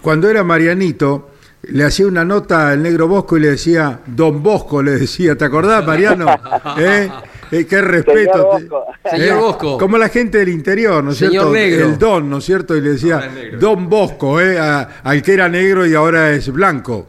[0.03, 1.29] Cuando era Marianito,
[1.63, 5.45] le hacía una nota al negro Bosco y le decía, Don Bosco, le decía, ¿te
[5.45, 6.27] acordás, Mariano?
[6.77, 7.09] ¿Eh?
[7.51, 8.31] Eh, qué respeto.
[8.57, 8.85] Señor Bosco.
[9.09, 9.77] Señor Bosco.
[9.77, 11.51] Como la gente del interior, ¿no es cierto?
[11.51, 11.85] negro.
[11.85, 12.75] El Don, ¿no es cierto?
[12.75, 13.59] Y le decía, negro.
[13.59, 14.59] Don Bosco, ¿eh?
[14.59, 17.05] A- al que era negro y ahora es blanco.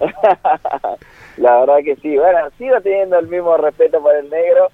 [1.36, 2.16] La verdad que sí.
[2.16, 4.68] Bueno, sigo teniendo el mismo respeto por el negro,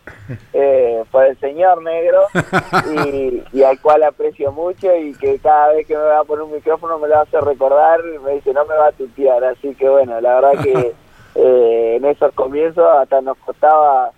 [0.53, 2.21] eh, por el señor negro,
[3.07, 6.45] y, y al cual aprecio mucho y que cada vez que me va a poner
[6.45, 9.43] un micrófono me lo hace recordar, me dice no me va a tutear.
[9.45, 10.93] Así que bueno, la verdad que
[11.37, 14.11] eh, en esos comienzos hasta nos costaba,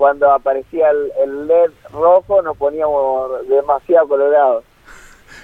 [0.00, 0.86] cuando aparecía
[1.22, 4.64] el, LED rojo, nos poníamos demasiado colorados.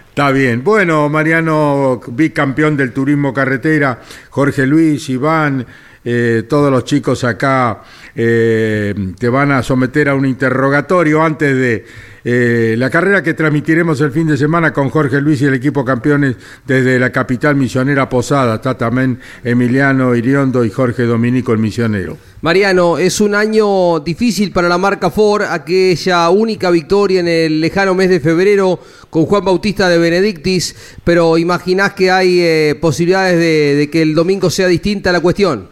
[0.08, 0.64] Está bien.
[0.64, 3.98] Bueno, Mariano, bicampeón del turismo carretera,
[4.30, 5.66] Jorge Luis, Iván,
[6.02, 7.82] eh, todos los chicos acá
[8.14, 11.84] eh, te van a someter a un interrogatorio antes de
[12.28, 15.84] eh, la carrera que transmitiremos el fin de semana con Jorge Luis y el equipo
[15.84, 16.34] campeones
[16.66, 18.56] desde la capital misionera Posada.
[18.56, 22.16] Está también Emiliano Iriondo y Jorge Dominico el misionero.
[22.42, 27.94] Mariano, es un año difícil para la marca Ford, aquella única victoria en el lejano
[27.94, 33.76] mes de febrero con Juan Bautista de Benedictis, pero imaginás que hay eh, posibilidades de,
[33.76, 35.68] de que el domingo sea distinta la cuestión.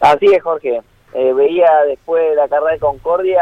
[0.00, 0.82] Así es, Jorge.
[1.14, 3.40] Eh, veía después de la carrera de Concordia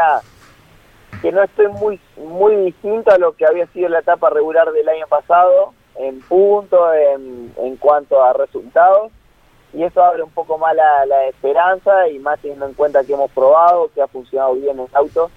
[1.21, 4.87] que no estoy muy muy distinto a lo que había sido la etapa regular del
[4.87, 9.11] año pasado, en punto, en, en cuanto a resultados,
[9.73, 13.13] y eso abre un poco más la, la esperanza y más teniendo en cuenta que
[13.13, 15.29] hemos probado, que ha funcionado bien el auto,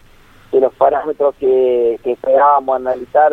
[0.51, 3.33] que los parámetros que, que esperábamos analizar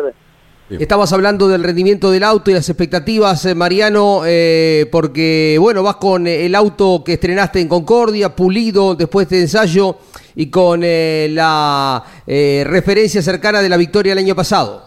[0.78, 5.96] Estabas hablando del rendimiento del auto y las expectativas, eh, Mariano, eh, porque bueno, vas
[5.96, 9.96] con eh, el auto que estrenaste en Concordia, pulido después de ensayo
[10.36, 14.84] y con eh, la eh, referencia cercana de la victoria el año pasado.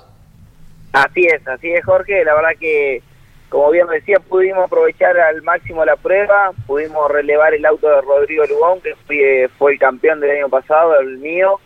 [0.93, 3.01] Así es, así es Jorge, la verdad que
[3.49, 8.45] como bien decía pudimos aprovechar al máximo la prueba, pudimos relevar el auto de Rodrigo
[8.45, 11.59] Lugón que fue, fue el campeón del año pasado, el mío,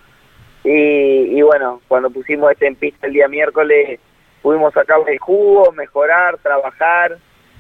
[0.64, 4.00] y, y bueno, cuando pusimos este en pista el día miércoles
[4.48, 7.18] pudimos sacarle el jugo, mejorar, trabajar,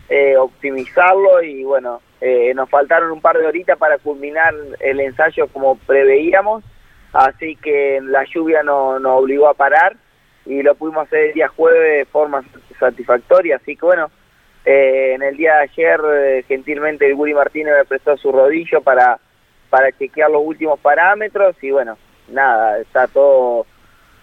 [0.07, 5.47] eh, optimizarlo y bueno, eh, nos faltaron un par de horitas para culminar el ensayo
[5.49, 6.63] como preveíamos,
[7.11, 9.97] así que la lluvia no- nos obligó a parar
[10.45, 12.41] y lo pudimos hacer el día jueves de forma
[12.79, 14.09] satisfactoria, así que bueno,
[14.63, 19.19] eh, en el día de ayer gentilmente el Guri Martínez me prestó su rodillo para,
[19.69, 21.97] para chequear los últimos parámetros y bueno,
[22.29, 23.65] nada, está todo,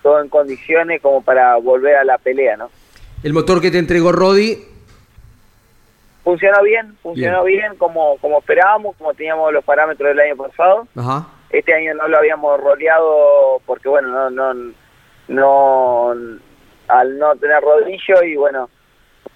[0.04, 2.70] todo en condiciones como para volver a la pelea, ¿no?
[3.24, 4.58] El motor que te entregó Rodi,
[6.22, 10.86] Funcionó bien, funcionó bien, como, como esperábamos, como teníamos los parámetros del año pasado.
[10.96, 11.26] ajá.
[11.50, 14.72] Este año no lo habíamos roleado porque, bueno, no, no,
[15.28, 16.14] no,
[16.88, 18.70] al no tener rodillo y, bueno,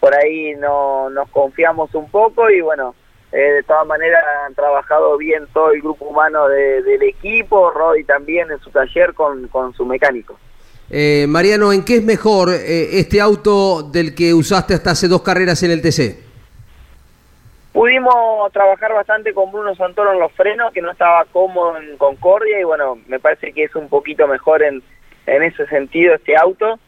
[0.00, 2.94] por ahí no nos confiamos un poco y, bueno,
[3.32, 8.02] eh, de todas maneras han trabajado bien todo el grupo humano de- del equipo, Rodi
[8.04, 10.38] también en su taller con, con su mecánico.
[10.90, 15.22] Eh, Mariano, ¿en qué es mejor eh, este auto del que usaste hasta hace dos
[15.22, 16.16] carreras en el TC?
[17.72, 22.58] Pudimos trabajar bastante con Bruno Santoro en los frenos, que no estaba cómodo en Concordia,
[22.58, 24.82] y bueno, me parece que es un poquito mejor en,
[25.26, 26.78] en ese sentido este auto.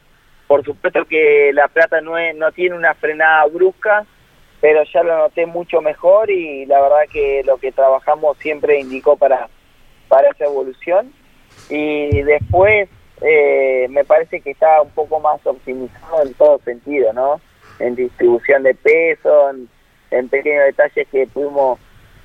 [0.49, 4.05] Por supuesto que la Plata no, es- no tiene una frenada brusca,
[4.61, 9.17] pero ya lo noté mucho mejor y la verdad que lo que trabajamos siempre indicó
[9.17, 9.49] para,
[10.09, 11.13] para esa evolución.
[11.69, 12.89] Y después
[13.21, 17.41] eh, me parece que está un poco más optimizado en todo sentido, ¿no?
[17.79, 19.69] En distribución de peso, en,
[20.11, 21.79] en pequeños detalles que pudimos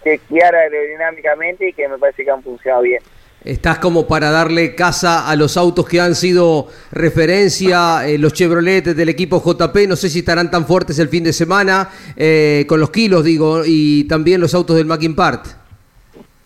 [0.04, 3.02] chequear aerodinámicamente y que me parece que han funcionado bien.
[3.44, 8.84] Estás como para darle casa a los autos que han sido referencia, eh, los Chevrolet
[8.84, 12.80] del equipo JP, no sé si estarán tan fuertes el fin de semana, eh, con
[12.80, 15.46] los kilos digo, y también los autos del Mackin Part.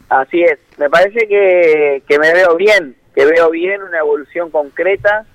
[0.10, 2.96] Así es, me parece que, que me veo bien,
[3.26, 5.26] veo bien una evolución concreta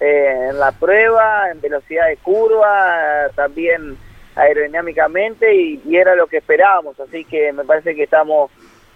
[0.00, 3.96] eh, en la prueba, en velocidad de curva, también
[4.34, 8.50] aerodinámicamente, y, y era lo que esperábamos, así que me parece que estamos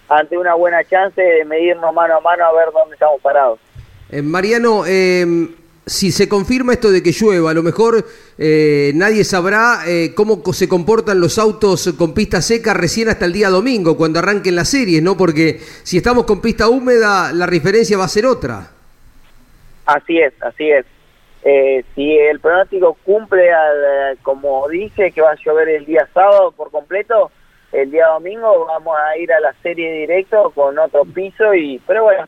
[0.09, 3.59] ante una buena chance de medirnos mano a mano a ver dónde estamos parados.
[4.11, 5.27] Eh, Mariano, eh,
[5.89, 8.05] si se confirma esto de que llueva, a lo mejor
[8.39, 13.33] eh, nadie sabrá eh, cómo se comportan los autos con pista seca recién hasta el
[13.33, 15.17] día domingo, cuando arranquen las series, ¿no?
[15.17, 18.69] Porque si estamos con pista húmeda, la referencia va a ser otra.
[19.87, 20.85] Así es, así es.
[21.45, 26.51] Eh, si el pronóstico cumple al, como dice que va a llover el día sábado
[26.51, 27.31] por completo,
[27.71, 32.03] el día domingo vamos a ir a la serie directo con otro piso y pero
[32.03, 32.27] bueno,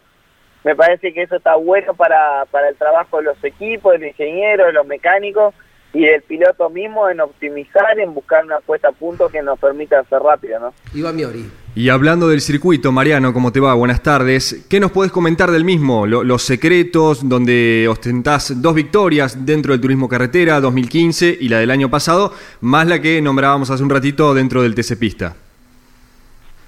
[0.64, 4.08] me parece que eso está bueno para, para el trabajo de los equipos, de los
[4.08, 5.54] ingenieros, de los mecánicos
[5.94, 10.00] y del piloto mismo en optimizar, en buscar una puesta a punto que nos permita
[10.00, 10.74] hacer rápido, ¿no?
[10.94, 11.50] Iván Miori.
[11.74, 13.72] Y hablando del circuito, Mariano, ¿cómo te va?
[13.72, 14.66] Buenas tardes.
[14.68, 16.06] ¿Qué nos podés comentar del mismo?
[16.06, 21.70] Lo- los secretos, donde ostentás dos victorias dentro del turismo carretera 2015 y la del
[21.70, 25.36] año pasado, más la que nombrábamos hace un ratito dentro del TC Pista.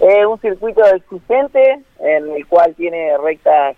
[0.01, 3.77] Es un circuito exigente en el cual tiene rectas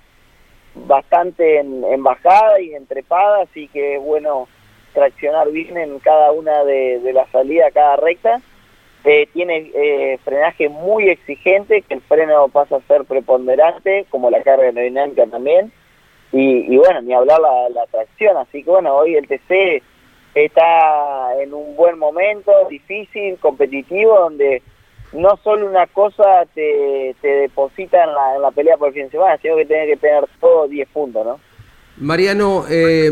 [0.74, 4.48] bastante en, en bajada y en trepada, así que es bueno
[4.92, 8.40] traccionar bien en cada una de, de las salidas, cada recta.
[9.04, 14.42] Eh, tiene eh, frenaje muy exigente, que el freno pasa a ser preponderante, como la
[14.44, 15.72] carga aerodinámica también.
[16.30, 19.82] Y, bueno, ni hablar la, la tracción, así que bueno, hoy el TC
[20.34, 24.62] está en un buen momento, difícil, competitivo, donde
[25.12, 29.10] no solo una cosa te, deposita en la, en la pelea por el fin de
[29.10, 31.40] semana, sino que tiene que tener todo 10 puntos, ¿no?
[31.98, 33.10] Mariano, eh,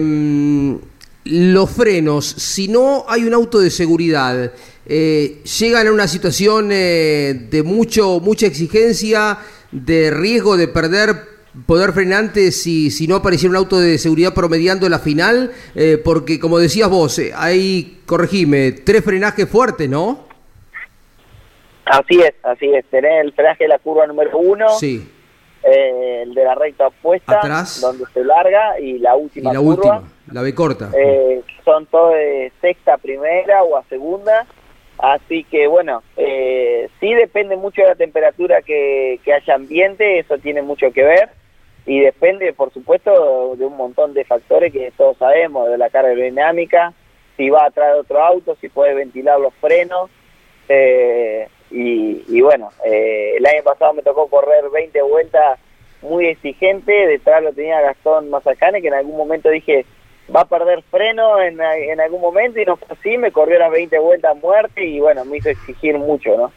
[1.25, 4.53] los frenos, si no hay un auto de seguridad,
[4.87, 9.39] eh, llegan a una situación eh, de mucho, mucha exigencia,
[9.71, 11.29] de riesgo de perder
[11.67, 16.41] poder frenante si, si no apareciera un auto de seguridad promediando la final, eh, porque
[16.41, 20.30] como decías vos, hay, corregime, tres frenajes fuertes, ¿no?
[21.91, 22.85] Así es, así es.
[22.87, 25.11] Tenés el frenaje de la curva número uno, Sí,
[25.63, 27.81] eh, el de la recta opuesta, Atrás.
[27.81, 29.75] donde se larga, y la y última la curva.
[29.75, 30.91] última, la B corta.
[30.97, 34.47] Eh, son todos de sexta a primera o a segunda.
[34.99, 40.37] Así que bueno, eh, sí depende mucho de la temperatura que, que haya ambiente, eso
[40.39, 41.31] tiene mucho que ver.
[41.87, 46.11] Y depende, por supuesto, de un montón de factores que todos sabemos, de la carga
[46.11, 46.93] aerodinámica,
[47.39, 50.11] si va atrás de otro auto, si puede ventilar los frenos.
[50.69, 55.59] eh, y, y bueno, eh, el año pasado me tocó correr 20 vueltas
[56.03, 59.85] muy exigente, detrás lo tenía Gastón Mazacane, que en algún momento dije,
[60.35, 63.71] va a perder freno en, en algún momento, y no fue así, me corrió las
[63.71, 66.53] 20 vueltas muerte, y bueno, me hizo exigir mucho, ¿no?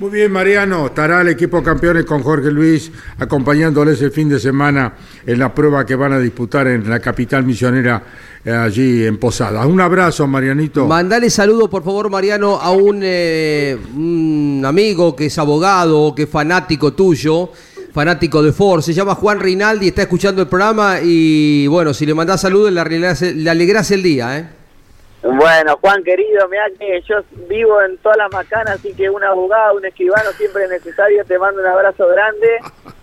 [0.00, 0.86] Muy bien, Mariano.
[0.86, 4.92] Estará el equipo campeones con Jorge Luis acompañándoles el fin de semana
[5.24, 8.02] en la prueba que van a disputar en la capital misionera,
[8.44, 9.66] allí en Posada.
[9.66, 10.86] Un abrazo, Marianito.
[10.86, 16.28] Mandale saludo, por favor, Mariano, a un, eh, un amigo que es abogado, que es
[16.28, 17.50] fanático tuyo,
[17.92, 18.82] fanático de Ford.
[18.82, 22.80] Se llama Juan Rinaldi, está escuchando el programa y, bueno, si le mandás saludos, le
[22.80, 24.48] alegrás, le alegrás el día, ¿eh?
[25.22, 27.16] Bueno, Juan querido, mira que yo
[27.48, 31.38] vivo en todas las macanas, así que un abogado, un escribano siempre es necesario, te
[31.38, 32.58] mando un abrazo grande,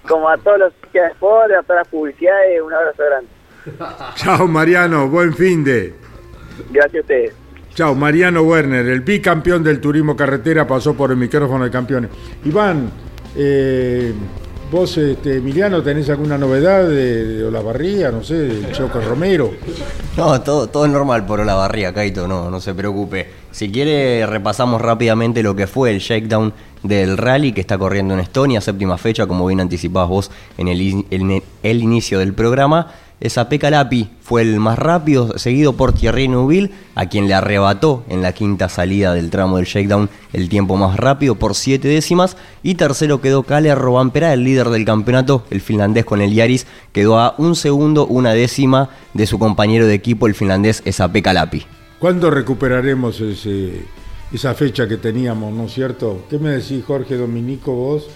[0.08, 3.41] como a todos los que de Ford, a todas las publicidades, un abrazo grande.
[4.16, 5.08] Chao, Mariano.
[5.10, 5.94] Buen fin de.
[6.72, 7.34] Gracias a ustedes.
[7.74, 12.12] Chao, Mariano Werner, el bicampeón del turismo carretera, pasó por el micrófono de campeones.
[12.44, 12.92] Iván,
[13.36, 14.12] eh,
[14.70, 19.52] vos, este, Emiliano, tenés alguna novedad de, de Olavarría, no sé, del Choco Romero.
[20.18, 23.28] No, todo, todo es normal por la barría, Kaito, no, no se preocupe.
[23.52, 26.54] Si quiere, repasamos rápidamente lo que fue el shakedown
[26.84, 30.82] del rally que está corriendo en Estonia, séptima fecha, como bien anticipabas vos en el,
[30.82, 32.92] in- en el inicio del programa.
[33.22, 38.24] Esa Calapi fue el más rápido, seguido por Thierry Neuville, a quien le arrebató en
[38.24, 42.36] la quinta salida del tramo del shakedown el tiempo más rápido por siete décimas.
[42.64, 47.20] Y tercero quedó Kalle Robampera, el líder del campeonato, el finlandés con el Yaris, quedó
[47.20, 51.64] a un segundo, una décima de su compañero de equipo, el finlandés Esape Calapi.
[52.00, 56.26] ¿Cuándo recuperaremos esa fecha que teníamos, no es cierto?
[56.28, 58.08] ¿Qué me decís, Jorge Dominico, vos,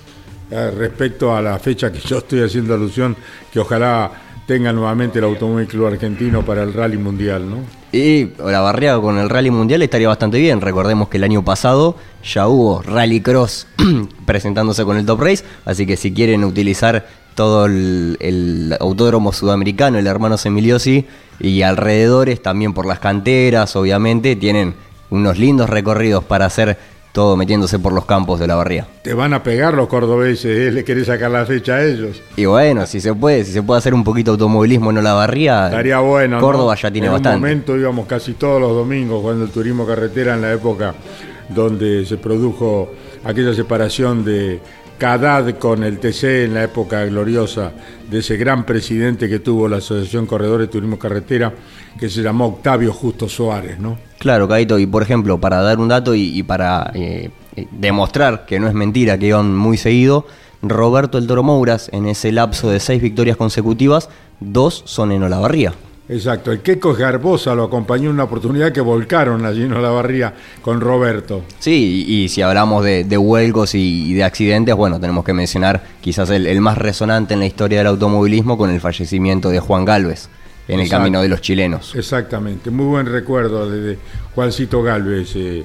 [0.49, 3.15] eh, respecto a la fecha que yo estoy haciendo alusión,
[3.51, 7.57] que ojalá tenga nuevamente el Automóvil Club Argentino para el Rally Mundial, ¿no?
[7.91, 10.61] Y la barriada con el Rally Mundial estaría bastante bien.
[10.61, 13.67] Recordemos que el año pasado ya hubo Rally Cross
[14.25, 20.07] presentándose con el Top Race, así que si quieren utilizar todo el, autódromo sudamericano, el
[20.07, 21.05] hermano Emiliosi
[21.39, 24.75] y alrededores, también por las canteras, obviamente, tienen
[25.09, 26.77] unos lindos recorridos para hacer
[27.15, 28.85] todo metiéndose por los campos de la barría.
[29.01, 30.69] Te van a pegar los cordobeses, ¿eh?
[30.69, 32.21] le querés sacar la fecha a ellos.
[32.35, 35.13] Y bueno, si se puede, si se puede hacer un poquito de automovilismo en la
[35.13, 36.35] barría, Estaría bueno.
[36.35, 36.41] ¿no?
[36.41, 37.37] Córdoba ya tiene en bastante.
[37.37, 40.93] En un momento íbamos casi todos los domingos cuando el turismo carretera en la época
[41.47, 42.91] donde se produjo
[43.23, 44.59] aquella separación de
[44.97, 47.73] Cadad con el TC en la época gloriosa
[48.09, 51.53] de ese gran presidente que tuvo la Asociación Corredores Turismo Carretera,
[51.99, 53.97] que se llamó Octavio Justo Suárez, ¿no?
[54.19, 58.45] Claro, Caito, y por ejemplo, para dar un dato y, y para eh, eh, demostrar
[58.45, 60.27] que no es mentira, que iban muy seguido,
[60.61, 65.73] Roberto El Toro Mouras, en ese lapso de seis victorias consecutivas, dos son en Olavarría.
[66.07, 70.79] Exacto, el Queco Garbosa lo acompañó en una oportunidad que volcaron allí en Olavarría con
[70.79, 71.43] Roberto.
[71.57, 75.33] Sí, y, y si hablamos de, de huelgos y, y de accidentes, bueno, tenemos que
[75.33, 79.59] mencionar quizás el, el más resonante en la historia del automovilismo con el fallecimiento de
[79.59, 80.29] Juan Galvez
[80.67, 81.95] en el camino de los chilenos.
[81.95, 83.97] Exactamente, muy buen recuerdo de, de
[84.35, 85.63] Juancito Galvez, eh,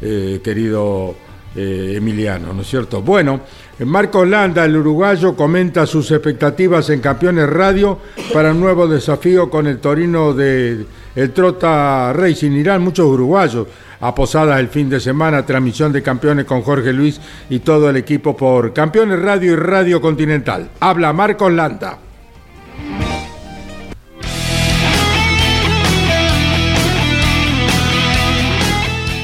[0.00, 1.14] eh, querido
[1.54, 3.02] eh, Emiliano, ¿no es cierto?
[3.02, 3.40] Bueno,
[3.84, 7.98] Marcos Landa, el uruguayo, comenta sus expectativas en Campeones Radio
[8.32, 12.52] para un nuevo desafío con el Torino de el Trota Racing.
[12.52, 13.66] Irán muchos uruguayos
[14.00, 17.96] a Posadas el fin de semana, transmisión de Campeones con Jorge Luis y todo el
[17.96, 20.70] equipo por Campeones Radio y Radio Continental.
[20.80, 21.98] Habla Marcos Landa.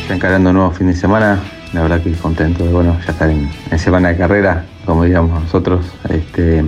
[0.03, 1.43] Está encarando un nuevo fin de semana,
[1.73, 5.85] la verdad que contento de bueno, ya estar en, semana de carrera, como diríamos nosotros.
[6.09, 6.65] Este,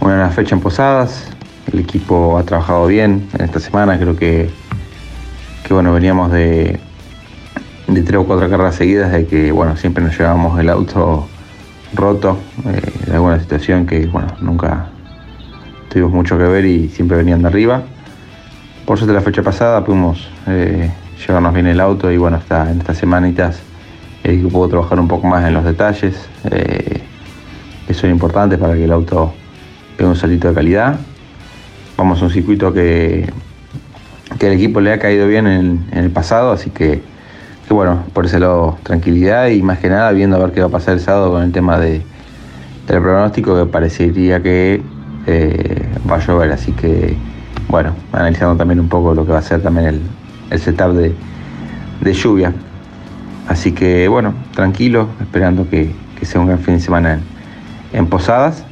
[0.00, 1.30] una fecha en Posadas,
[1.72, 4.50] el equipo ha trabajado bien en esta semana, creo que,
[5.66, 6.78] que bueno, veníamos de,
[7.86, 11.28] de tres o cuatro carreras seguidas, de que bueno, siempre nos llevábamos el auto
[11.94, 14.88] roto, eh, de alguna situación que bueno, nunca
[15.88, 17.82] tuvimos mucho que ver y siempre venían de arriba.
[18.84, 22.80] Por suerte la fecha pasada pudimos eh, llevarnos bien el auto y bueno, está, en
[22.80, 23.60] estas semanitas
[24.22, 27.02] el equipo pudo trabajar un poco más en los detalles, eh,
[27.86, 29.34] que son importantes para que el auto
[29.96, 30.98] pegue un salito de calidad.
[31.96, 33.30] Vamos a un circuito que,
[34.38, 37.02] que al equipo le ha caído bien en, el pasado, así que,
[37.68, 40.66] que bueno, por ese lado tranquilidad y más que nada viendo a ver qué va
[40.66, 42.00] a pasar el sábado con el tema de,
[42.88, 44.82] del pronóstico que parecería que
[45.26, 47.14] eh, va a llover, así que
[47.68, 50.00] bueno, analizando también un poco lo que va a ser también el,
[50.54, 51.14] el setup de,
[52.00, 52.52] de lluvia.
[53.48, 57.20] Así que bueno, tranquilo, esperando que, que sea un gran fin de semana
[57.92, 58.64] en, Posadas.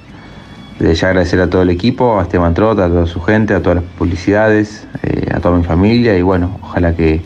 [0.78, 3.76] Desde agradecer a todo el equipo, a Esteban Trota, a toda su gente, a todas
[3.76, 7.20] las publicidades, eh, a toda mi familia y bueno, ojalá que,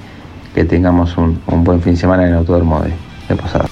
[0.54, 2.92] que tengamos un, un buen fin de semana en el autódromo de,
[3.28, 3.70] de Posadas.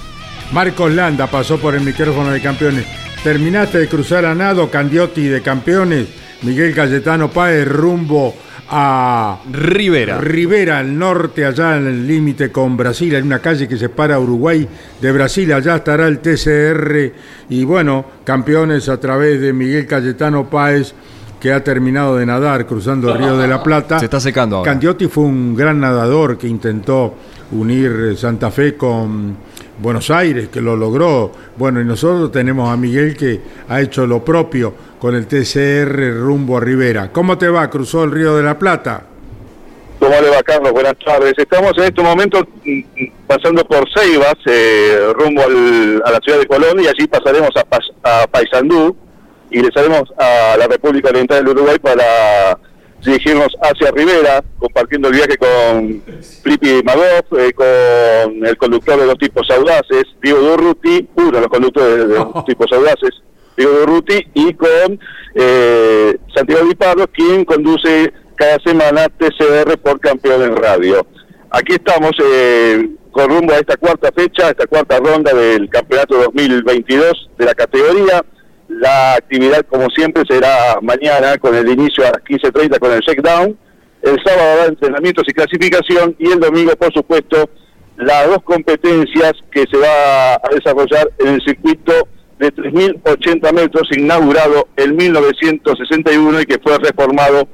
[0.53, 2.85] Marcos Landa pasó por el micrófono de campeones.
[3.23, 6.07] Terminaste de cruzar a nado Candiotti de campeones.
[6.43, 8.33] Miguel Cayetano Páez rumbo
[8.69, 10.19] a Rivera.
[10.19, 13.15] Rivera, al norte, allá en el límite con Brasil.
[13.15, 14.67] Hay una calle que separa Uruguay
[15.01, 15.51] de Brasil.
[15.53, 17.13] Allá estará el TCR.
[17.49, 20.93] Y bueno, campeones a través de Miguel Cayetano Páez,
[21.39, 23.99] que ha terminado de nadar cruzando el Río de la Plata.
[23.99, 24.71] Se está secando ahora.
[24.71, 27.13] Candiotti fue un gran nadador que intentó
[27.51, 29.37] unir Santa Fe con
[29.77, 31.31] Buenos Aires, que lo logró.
[31.57, 36.57] Bueno, y nosotros tenemos a Miguel que ha hecho lo propio con el TCR rumbo
[36.57, 37.11] a Rivera.
[37.11, 37.69] ¿Cómo te va?
[37.69, 39.03] ¿Cruzó el Río de la Plata?
[39.99, 40.71] ¿Cómo le va, Carlos?
[40.71, 41.33] Buenas tardes.
[41.37, 42.83] Estamos en este momento mm, mm,
[43.27, 48.21] pasando por Ceibas, eh, rumbo al- a la ciudad de Colón, y allí pasaremos a,
[48.23, 48.95] a Paysandú
[49.51, 52.57] y le haremos a la República Oriental del Uruguay para
[53.05, 56.01] dirigirnos hacia Rivera, compartiendo el viaje con
[56.43, 61.47] Flippy Magoff, eh, con el conductor de los tipos audaces, Diego Durruti, uno de los
[61.47, 63.11] conductores de los tipos audaces,
[63.55, 64.99] Diego Durruti, y con
[65.35, 71.05] eh, Santiago Di Pablo, quien conduce cada semana TCR por Campeones Radio.
[71.51, 77.29] Aquí estamos eh, con rumbo a esta cuarta fecha, esta cuarta ronda del campeonato 2022
[77.37, 78.25] de la categoría.
[78.67, 83.57] La actividad, como siempre, será mañana con el inicio a las 15.30 con el checkdown.
[84.01, 87.49] El sábado habrá entrenamientos y clasificación y el domingo, por supuesto,
[87.97, 92.07] las dos competencias que se va a desarrollar en el circuito
[92.39, 97.47] de 3.080 metros inaugurado en 1961 y que fue reformado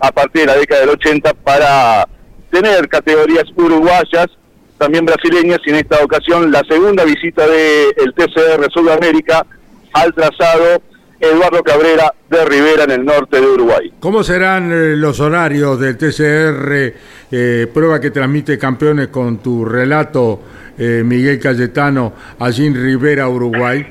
[0.00, 2.06] a partir de la década del 80 para
[2.50, 4.26] tener categorías uruguayas,
[4.78, 9.46] también brasileñas y en esta ocasión la segunda visita del TCR Sudamérica
[9.96, 10.82] al trazado
[11.18, 13.92] Eduardo Cabrera de Rivera en el norte de Uruguay.
[14.00, 16.94] ¿Cómo serán eh, los horarios del TCR,
[17.30, 20.40] eh, prueba que transmite campeones con tu relato,
[20.78, 23.86] eh, Miguel Cayetano, allí en Rivera, Uruguay?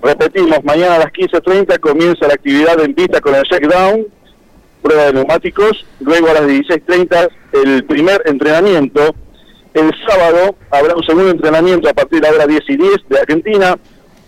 [0.00, 4.06] Repetimos, mañana a las 15.30 comienza la actividad en pista con el checkdown,
[4.80, 7.28] prueba de neumáticos, luego a las 16.30
[7.64, 9.14] el primer entrenamiento.
[9.74, 13.18] El sábado habrá un segundo entrenamiento a partir de la hora 10 y 10 de
[13.18, 13.76] Argentina,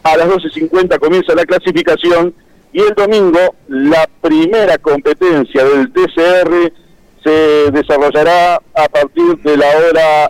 [0.05, 2.35] a las 12.50 comienza la clasificación
[2.73, 3.39] y el domingo
[3.69, 6.73] la primera competencia del TCR
[7.25, 10.29] se desarrollará a partir de la hora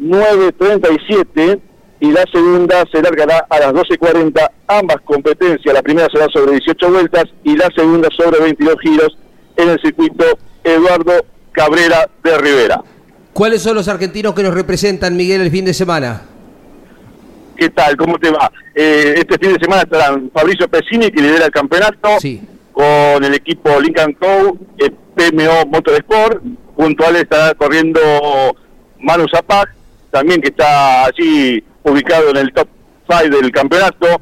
[0.00, 1.60] 9.37
[2.00, 4.50] y la segunda se largará a las 12.40.
[4.66, 9.18] Ambas competencias, la primera será sobre 18 vueltas y la segunda sobre 22 giros
[9.56, 10.24] en el circuito
[10.62, 11.12] Eduardo
[11.52, 12.82] Cabrera de Rivera.
[13.32, 16.22] ¿Cuáles son los argentinos que nos representan, Miguel, el fin de semana?
[17.56, 17.96] ¿Qué tal?
[17.96, 18.50] ¿Cómo te va?
[18.74, 22.08] Eh, este fin de semana estarán Fabricio Pesini, que lidera el campeonato,
[22.72, 26.42] con el equipo Lincoln Co., eh, PMO Motorsport.
[26.74, 28.00] Junto a él estará corriendo
[28.98, 29.68] Manu Zapag,
[30.10, 32.68] también que está allí ubicado en el top
[33.08, 34.20] 5 del campeonato.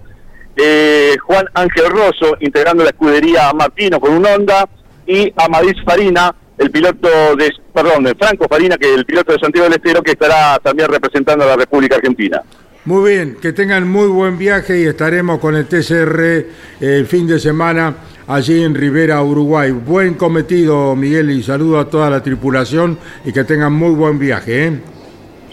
[0.57, 4.69] Eh, Juan Ángel Rosso, integrando la escudería Martino con un Honda.
[5.07, 9.39] Y Amadís Farina, el piloto de, perdón, de Franco Farina, que es el piloto de
[9.39, 12.43] Santiago del Estero, que estará también representando a la República Argentina.
[12.85, 16.47] Muy bien, que tengan muy buen viaje y estaremos con el TCR eh,
[16.81, 17.95] el fin de semana
[18.27, 19.71] allí en Rivera, Uruguay.
[19.71, 24.67] Buen cometido, Miguel, y saludo a toda la tripulación y que tengan muy buen viaje.
[24.67, 24.81] ¿eh?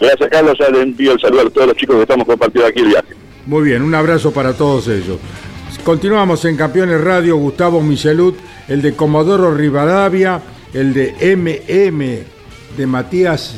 [0.00, 0.56] Gracias, Carlos.
[0.58, 3.14] Ya le envío el saludo a todos los chicos que estamos compartiendo aquí el viaje.
[3.46, 5.18] Muy bien, un abrazo para todos ellos.
[5.84, 10.42] Continuamos en Campeones Radio, Gustavo Michelut, el de Comodoro Rivadavia,
[10.74, 12.39] el de MM
[12.76, 13.54] de Matías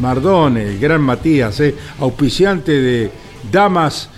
[0.00, 3.10] Mardones, el gran Matías, eh, auspiciante de
[3.50, 4.08] Damas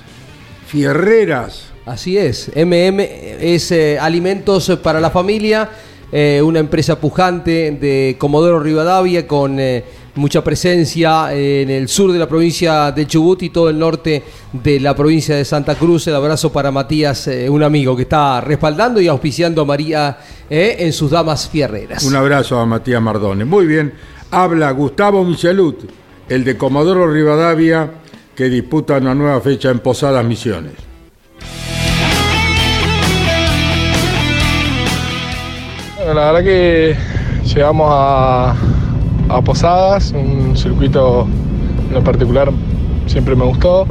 [0.67, 1.67] Fierreras.
[1.87, 5.71] Así es, MM es eh, Alimentos para la Familia,
[6.13, 9.59] eh, una empresa pujante de Comodoro Rivadavia con
[10.21, 14.79] mucha presencia en el sur de la provincia de Chubut y todo el norte de
[14.79, 16.07] la provincia de Santa Cruz.
[16.07, 20.19] El abrazo para Matías, un amigo que está respaldando y auspiciando a María
[20.49, 22.05] en sus damas fierreras.
[22.05, 23.47] Un abrazo a Matías Mardones.
[23.47, 23.95] Muy bien,
[24.31, 25.85] habla Gustavo Michelut,
[26.29, 27.91] el de Comodoro Rivadavia,
[28.35, 30.75] que disputa una nueva fecha en Posadas Misiones.
[35.97, 36.97] Bueno, la verdad que
[37.45, 38.55] llegamos a,
[39.45, 41.27] Posadas, un circuito
[41.89, 42.51] en lo particular
[43.07, 43.87] siempre me gustó.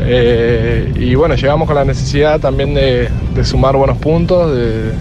[0.00, 3.08] Eh, y bueno, llegamos con la necesidad también de,
[3.42, 4.92] sumar buenos puntos, de,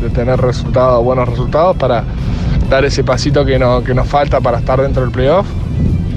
[0.00, 2.04] de tener resultados, buenos resultados para
[2.70, 5.46] dar ese pasito que, que nos falta para estar dentro del playoff.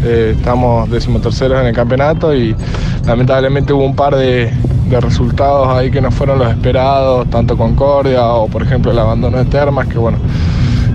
[0.06, 2.56] Eh, estamos decimoterceros en el campeonato y
[3.06, 4.52] lamentablemente hubo un par de,
[5.02, 9.46] resultados ahí que no fueron los esperados, tanto Concordia o por ejemplo el abandono de
[9.46, 10.20] Termas, que bueno,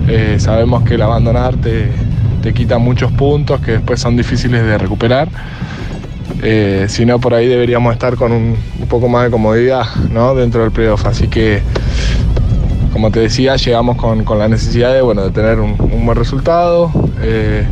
[0.09, 1.89] eh, sabemos que el abandonar te,
[2.53, 5.29] quita muchos puntos que después son difíciles de recuperar.
[6.41, 8.55] Eh, si no, por ahí deberíamos estar con un,
[8.89, 10.33] poco más de comodidad ¿no?
[10.33, 11.05] dentro del playoff.
[11.05, 11.61] Así que
[12.91, 16.91] como te decía, llegamos con, la necesidad de, bueno, de tener un, buen resultado.
[17.21, 17.63] Eh,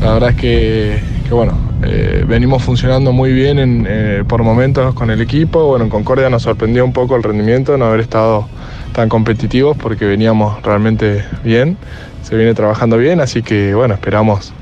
[0.00, 5.20] la verdad es que, bueno, eh, venimos funcionando muy bien eh, por momentos con el
[5.20, 5.66] equipo.
[5.66, 8.48] Bueno, en Concordia nos sorprendió un poco el rendimiento de no haber estado
[8.96, 11.76] tan competitivos porque veníamos realmente bien,
[12.22, 14.54] se viene trabajando bien, así que bueno, esperamos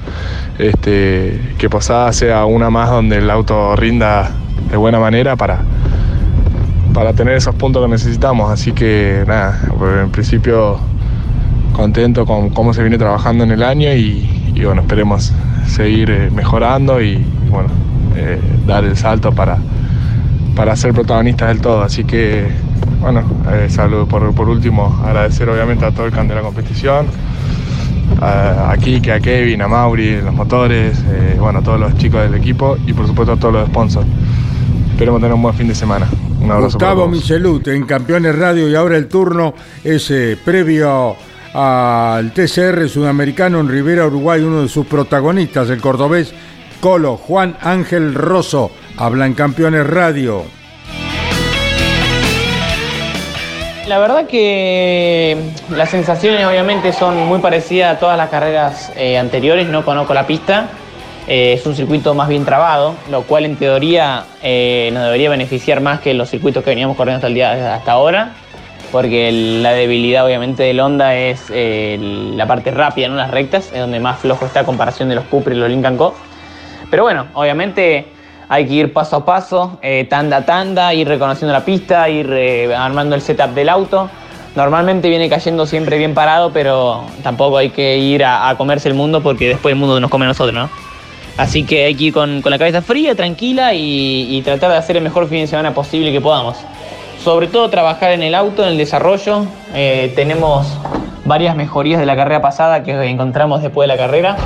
[0.59, 4.33] este, que Posada sea una más donde el auto rinda
[4.69, 5.61] de buena manera para,
[6.93, 8.51] para tener esos puntos que necesitamos.
[8.51, 9.61] Así que nada,
[10.03, 10.81] en principio
[11.73, 15.33] contento con cómo se viene trabajando en el año y, bueno, esperemos
[15.69, 17.69] seguir eh, mejorando y bueno,
[18.17, 19.59] eh, dar el salto para,
[20.57, 21.83] para ser protagonistas del todo.
[21.83, 22.49] Así que
[23.05, 27.07] bueno, eh, saludo por, por, último, agradecer obviamente a todo el can de la competición,
[28.21, 30.99] a, a Kike, a Kevin, a Mauri, los motores,
[31.39, 34.07] bueno, a todos los chicos del equipo y por supuesto a todos los sponsors.
[34.91, 36.09] Esperemos tener un buen fin de semana.
[36.41, 41.17] Gustavo Michelut en Campeones Radio y ahora el turno es eh, previo
[41.55, 46.35] al TCR sudamericano en Rivera, Uruguay, uno de sus protagonistas, el cordobés
[46.81, 50.43] Colo Juan Ángel Rosso, habla en Campeones Radio.
[53.87, 55.37] La verdad que
[55.69, 60.27] las sensaciones obviamente son muy parecidas a todas las carreras eh, anteriores, no conozco la
[60.27, 60.69] pista,
[61.29, 65.83] eh, es un circuito más bien trabado, lo cual en teoría eh, nos debería beneficiar
[65.83, 68.33] más que los circuitos que veníamos corriendo hasta, el día, hasta ahora,
[68.91, 74.01] porque la debilidad obviamente del Honda es la parte rápida, no las rectas, es donde
[74.01, 76.15] más flojo está a comparación de los Cupra y los Lincoln Co.
[76.91, 78.07] Pero bueno, obviamente
[78.55, 82.31] hay que ir paso a paso, eh, tanda a tanda, ir reconociendo la pista, ir
[82.33, 84.09] eh, armando el setup del auto.
[84.55, 88.95] Normalmente viene cayendo siempre bien parado, pero tampoco hay que ir a, a comerse el
[88.95, 90.71] mundo porque después el mundo nos come a nosotros, ¿no?
[91.37, 94.97] Así que hay que ir con, la cabeza fría, tranquila y, y tratar de hacer
[94.97, 96.57] el mejor fin de semana posible que podamos.
[97.25, 99.47] Sobre todo trabajar en el auto, en el desarrollo.
[99.75, 100.79] Eh, tenemos
[101.25, 104.37] varias mejorías de la carrera pasada que encontramos después de la carrera.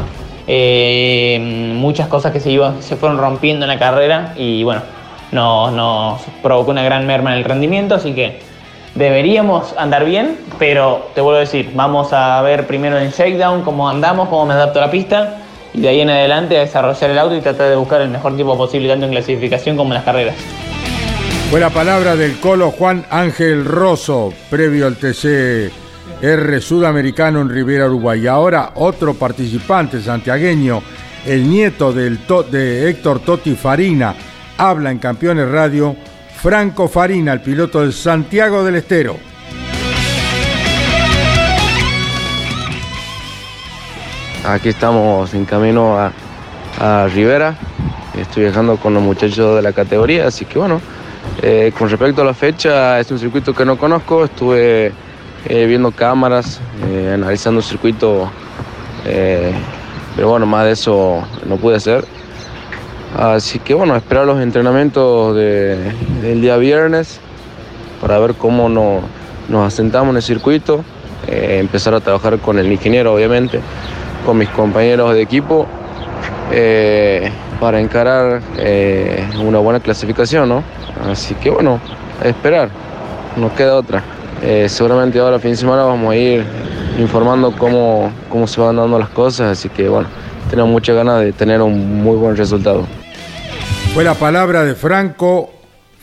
[0.51, 4.81] Eh, muchas cosas que se, iban, se fueron rompiendo en la carrera y bueno,
[5.31, 8.41] nos, provocó una gran merma en el rendimiento, así que
[8.95, 13.91] deberíamos andar bien, pero te vuelvo a decir, vamos a ver primero en shakedown cómo
[13.91, 15.37] andamos, cómo me adapto a la pista
[15.75, 18.35] y de ahí en adelante a desarrollar el auto y tratar de buscar el mejor
[18.35, 20.35] tiempo posible tanto en clasificación como en las carreras.
[21.51, 24.97] Fue la palabra del colo Juan Ángel Rosso, previo al
[26.21, 28.27] TCR sudamericano en Rivera, Uruguay.
[28.27, 30.83] Ahora otro participante santiagueño,
[31.25, 34.15] el nieto de Héctor Totti Farina,
[34.57, 35.95] habla en Campeones Radio,
[36.37, 39.17] Franco Farina, el piloto de Santiago del Estero.
[44.45, 46.13] Aquí estamos en camino a,
[46.81, 47.57] a Rivera.
[48.17, 50.81] Estoy viajando con los muchachos de la categoría, así que bueno,
[51.43, 54.25] eh, con respecto a la fecha, es un circuito que no conozco.
[54.25, 54.93] Estuve
[55.49, 58.31] eh, viendo cámaras, eh, analizando el circuito,
[59.07, 59.53] eh,
[60.15, 62.05] pero bueno, más de eso no pude hacer.
[63.17, 65.93] Así que bueno, esperar los entrenamientos de-
[66.23, 67.21] del día viernes
[68.01, 69.01] para ver cómo no-
[69.49, 70.85] nos asentamos en el circuito,
[71.27, 73.61] eh, empezar a trabajar con el ingeniero obviamente,
[74.27, 75.67] con mis compañeros de equipo,
[77.61, 78.41] para encarar
[79.43, 80.63] una buena clasificación, ¿no?
[81.11, 81.81] Así que bueno,
[82.25, 82.71] esperar,
[83.37, 84.03] nos queda otra.
[84.43, 86.45] Eh, seguramente ahora fin de semana vamos a ir
[86.99, 90.09] informando cómo, cómo se van dando las cosas, así que bueno,
[90.51, 92.87] tenemos muchas ganas de tener un muy buen resultado.
[93.95, 95.51] Fue la palabra de Franco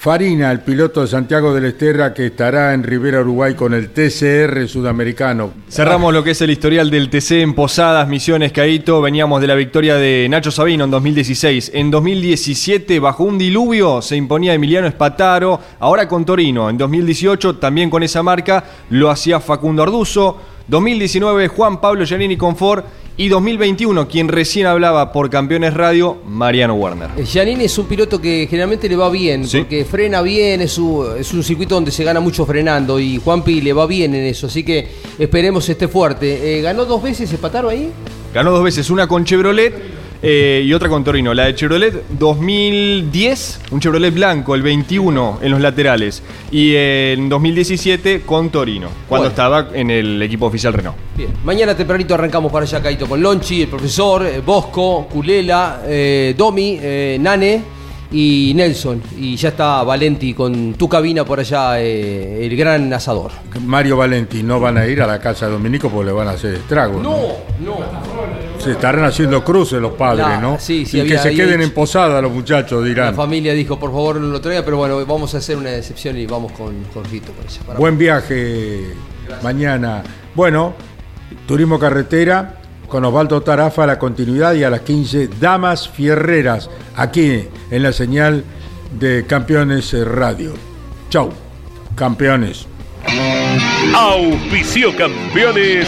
[0.05, 4.67] Farina, el piloto de Santiago del Estero que estará en Rivera, Uruguay con el TCR
[4.67, 5.51] sudamericano.
[5.67, 9.01] Cerramos lo que es el historial del TC en Posadas, Misiones, Caíto.
[9.01, 11.71] Veníamos de la victoria de Nacho Sabino en 2016.
[11.73, 15.59] En 2017, bajo un diluvio, se imponía Emiliano Espataro.
[15.79, 16.69] Ahora con Torino.
[16.69, 20.37] En 2018, también con esa marca, lo hacía Facundo Arduzo.
[20.67, 22.83] 2019, Juan Pablo Giannini con Ford.
[23.17, 27.09] Y 2021, quien recién hablaba por Campeones Radio, Mariano Werner.
[27.15, 29.59] Eh, Giannini es un piloto que generalmente le va bien, Sí.
[29.59, 33.61] porque frena bien, es, un- es un circuito donde se gana mucho frenando y Juanpi
[33.61, 36.57] le va bien en eso, así que esperemos esté fuerte.
[36.57, 37.89] Eh, ¿Ganó dos veces Espataro ahí?
[38.33, 39.73] Ganó dos veces, una con Chevrolet
[40.27, 41.33] eh, y otra con Torino.
[41.33, 46.23] La de Chevrolet 2010, un Chevrolet blanco, el 21 en los laterales.
[46.51, 49.29] Y en 2017 con Torino, cuando Bueno.
[49.29, 50.97] estaba en el equipo oficial Renault.
[51.15, 56.33] Bien, mañana tempranito arrancamos para allá, Caito, con Lonchi, el profesor, eh, Bosco, Culela, eh,
[56.37, 57.61] Domi, eh, Nane
[58.11, 59.01] y Nelson.
[59.19, 63.31] Y ya está Valenti con tu cabina por allá, eh, el gran asador.
[63.65, 66.31] Mario Valenti no van a ir a la casa de Dominico porque le van a
[66.31, 67.01] hacer estragos.
[67.01, 67.11] ¿no?
[67.59, 68.14] no.
[68.65, 70.57] Se estarán haciendo cruces los padres, ¿no?
[70.59, 73.15] sí, sí, y había que se queden hecho- en posada los muchachos, La dirán.
[73.15, 76.25] familia dijo, por favor, no lo traiga, pero bueno, vamos a hacer una excepción y
[76.25, 77.31] vamos con Jorgito
[77.77, 78.93] Buen viaje
[79.43, 80.03] mañana.
[80.33, 80.73] Bueno,
[81.47, 82.55] turismo carretera
[82.87, 87.91] con Osvaldo Tarafa a la continuidad y a las 15 Damas Fierreras, aquí en la
[87.93, 88.43] señal
[88.99, 90.53] de Campeones Radio.
[91.09, 91.29] Chau,
[91.95, 92.65] campeones.
[93.93, 95.87] Auspicio campeones.